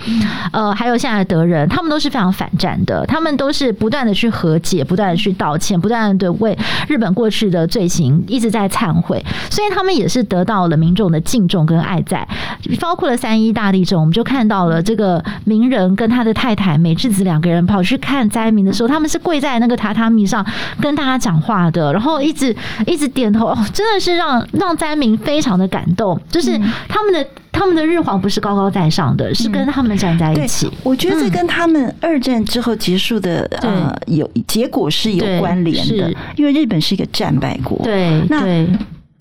[0.51, 12.27] 呃，还有现在的德仁，他们都是非常反战的，他们都是不断的去和解，不断的去道歉，不断的为日本过去的罪行一直在忏悔，所以他们也是得到了民众的敬重跟爱戴。
[12.79, 18.29] 包括了三一大地震，我们就看到了这个明仁跟他的太太美智子两个人跑去看。
[18.35, 20.45] 灾民的时候，他们是跪在那个榻榻米上
[20.81, 22.53] 跟大家讲话的，然后一直
[22.85, 26.19] 一直点头，哦，真的是让让灾民非常的感动。
[26.29, 26.59] 就是
[26.89, 30.69] 他们的他们的日皇不是高高在上的，是跟他们站在一起。
[30.83, 37.79] 我觉得这跟他们二战之后结束的呃有结果是有关联的，因为日本是一个战败国。
[37.83, 38.67] 对，那。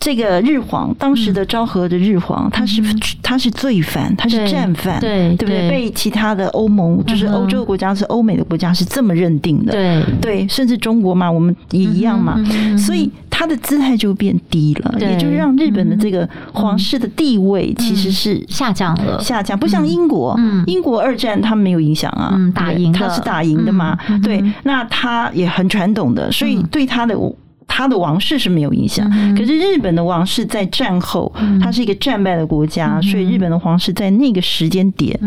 [0.05, 2.83] 这个日皇，当时的昭和的日皇，他是
[3.23, 5.71] 他是罪犯，他是战犯，对对不对？
[5.71, 9.73] 被其他的欧盟，就是欧洲国家，是欧美的国家，是这么认定的。
[9.73, 10.03] 对。
[10.21, 12.39] 对，甚至中国嘛，我们也一样嘛。
[12.77, 19.59] 所以他的姿态就变低了，也就是让日本的这个皇室的地位其实是下降了，下降。
[19.59, 23.99] 不像英国，英国二战他没有影响啊，打赢他是打赢的嘛。
[24.23, 27.19] 对，那他也很传统的，所以对他的。
[27.67, 35.19] 他的王室是没有影响，可是日本的王室在战后，他是一个战败的国家，所以日本的皇室在那个时间点，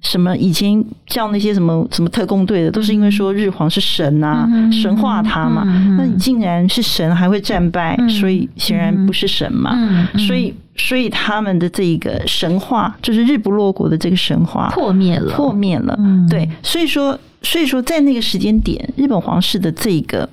[0.00, 5.64] 什么以前叫那些什么什么特工队的，都是因为说日皇是神啊，神化他嘛。
[5.98, 10.08] 那你竟然是神还会战败，所以显然不是神嘛。
[10.16, 15.98] 所以，所以他们的这一个神话，就是日不落国的这个神话破灭了，破灭了。
[16.30, 20.26] 对，所以说，所以说在那个时间点，日本皇室的这个。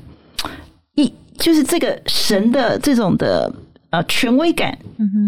[1.42, 3.52] 就是这个神的这种的
[3.92, 4.76] 呃权威感，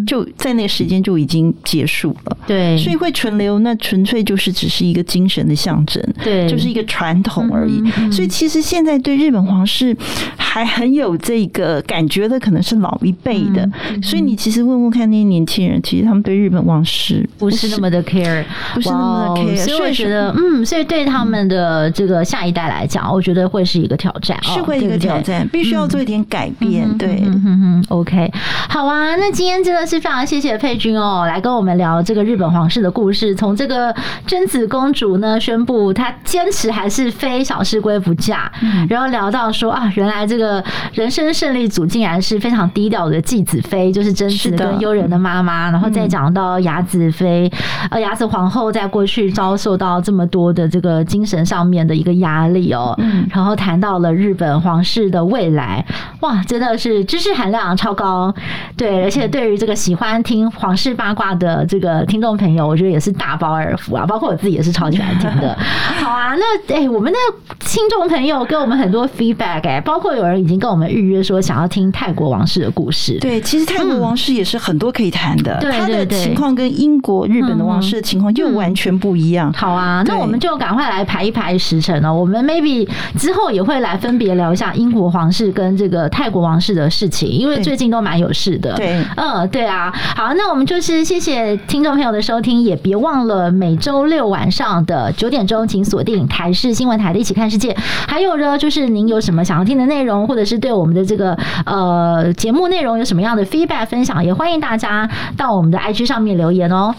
[0.08, 2.38] 就在那个时间就已经结束了。
[2.48, 7.82] 对，所以会存留，那纯粹就是只是一个精神的象征，对，就是一个传统而已。
[8.12, 9.96] 所以其实现在对日本皇室
[10.38, 13.70] 还很有这个感觉的，可能是老一辈的。
[14.02, 18.44] 所以你其实问问看那些年轻人，其实他们对日本皇室不是那么的 care，
[18.74, 19.58] 不是那么的 care。
[19.58, 26.88] 所以我觉得，嗯，所以对他们的这个下一代来讲，我觉得会是一个挑战，是会一个挑战，必须要做一点改变。
[26.98, 28.32] 对，嗯哼，OK，
[28.70, 29.16] 好啊。
[29.16, 33.34] 那今天真的是非常谢谢佩君哦，来跟我们聊这个日本皇室的故事。
[33.36, 33.94] 从这个
[34.26, 38.52] 贞子公主呢宣布她坚持还是非小室圭不嫁，
[38.90, 45.70] 然后聊到说啊，原来这个人生胜利组竟然是非常低调的继子妃，就是贞子跟悠仁的妈妈。
[45.72, 47.52] 然后再讲到雅子妃，
[47.90, 52.98] 呃，雅子皇后在过去遭受到这么多的这个精神上面的一个压力哦，
[53.30, 55.86] 然后谈到了日本皇室的未来，
[56.22, 58.34] 哇，真的是知识含量超高，
[58.76, 64.06] 对，而且对于这个喜欢听皇室八卦的这个听众朋友，我觉得也是大饱耳福啊。
[64.06, 65.56] 包括我自己也是超级爱听的。
[66.00, 67.18] 好啊，那哎、欸，我们的
[67.60, 73.18] 听众朋友给我们很多 feedback，哎、欸，包括有人已经跟我们预约说想要听泰国王室的故事。
[73.20, 75.60] 对，其实泰国王室也是很多可以谈的。
[75.72, 79.54] 他的情况跟英国、日本的王室的情况又完全不一样。
[79.54, 82.14] 好啊，那我们就赶快来排一排时辰哦。
[82.14, 82.88] 我们 maybe
[83.18, 88.74] 之后也会来分别聊一下英国皇室跟这个泰国王室的事情，因为最近都蛮有事的。
[88.76, 89.94] 对，嗯，对啊。
[90.16, 97.76] 好，那我们就是谢谢听众朋友的收听，也别忘了每周六晚上的九点钟，请锁定台视新闻台的一起看世界。
[98.08, 106.96] 还有呢，就是您有什么想要听的内容，或者是对我们的这个呃节目内容有什么样的 feedback 分享，也欢迎大家到我们的 IG 上面留言哦。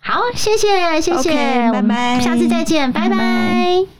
[0.00, 3.08] 好，谢谢，谢谢，拜拜，下次再见，拜拜。
[3.08, 3.93] 拜拜。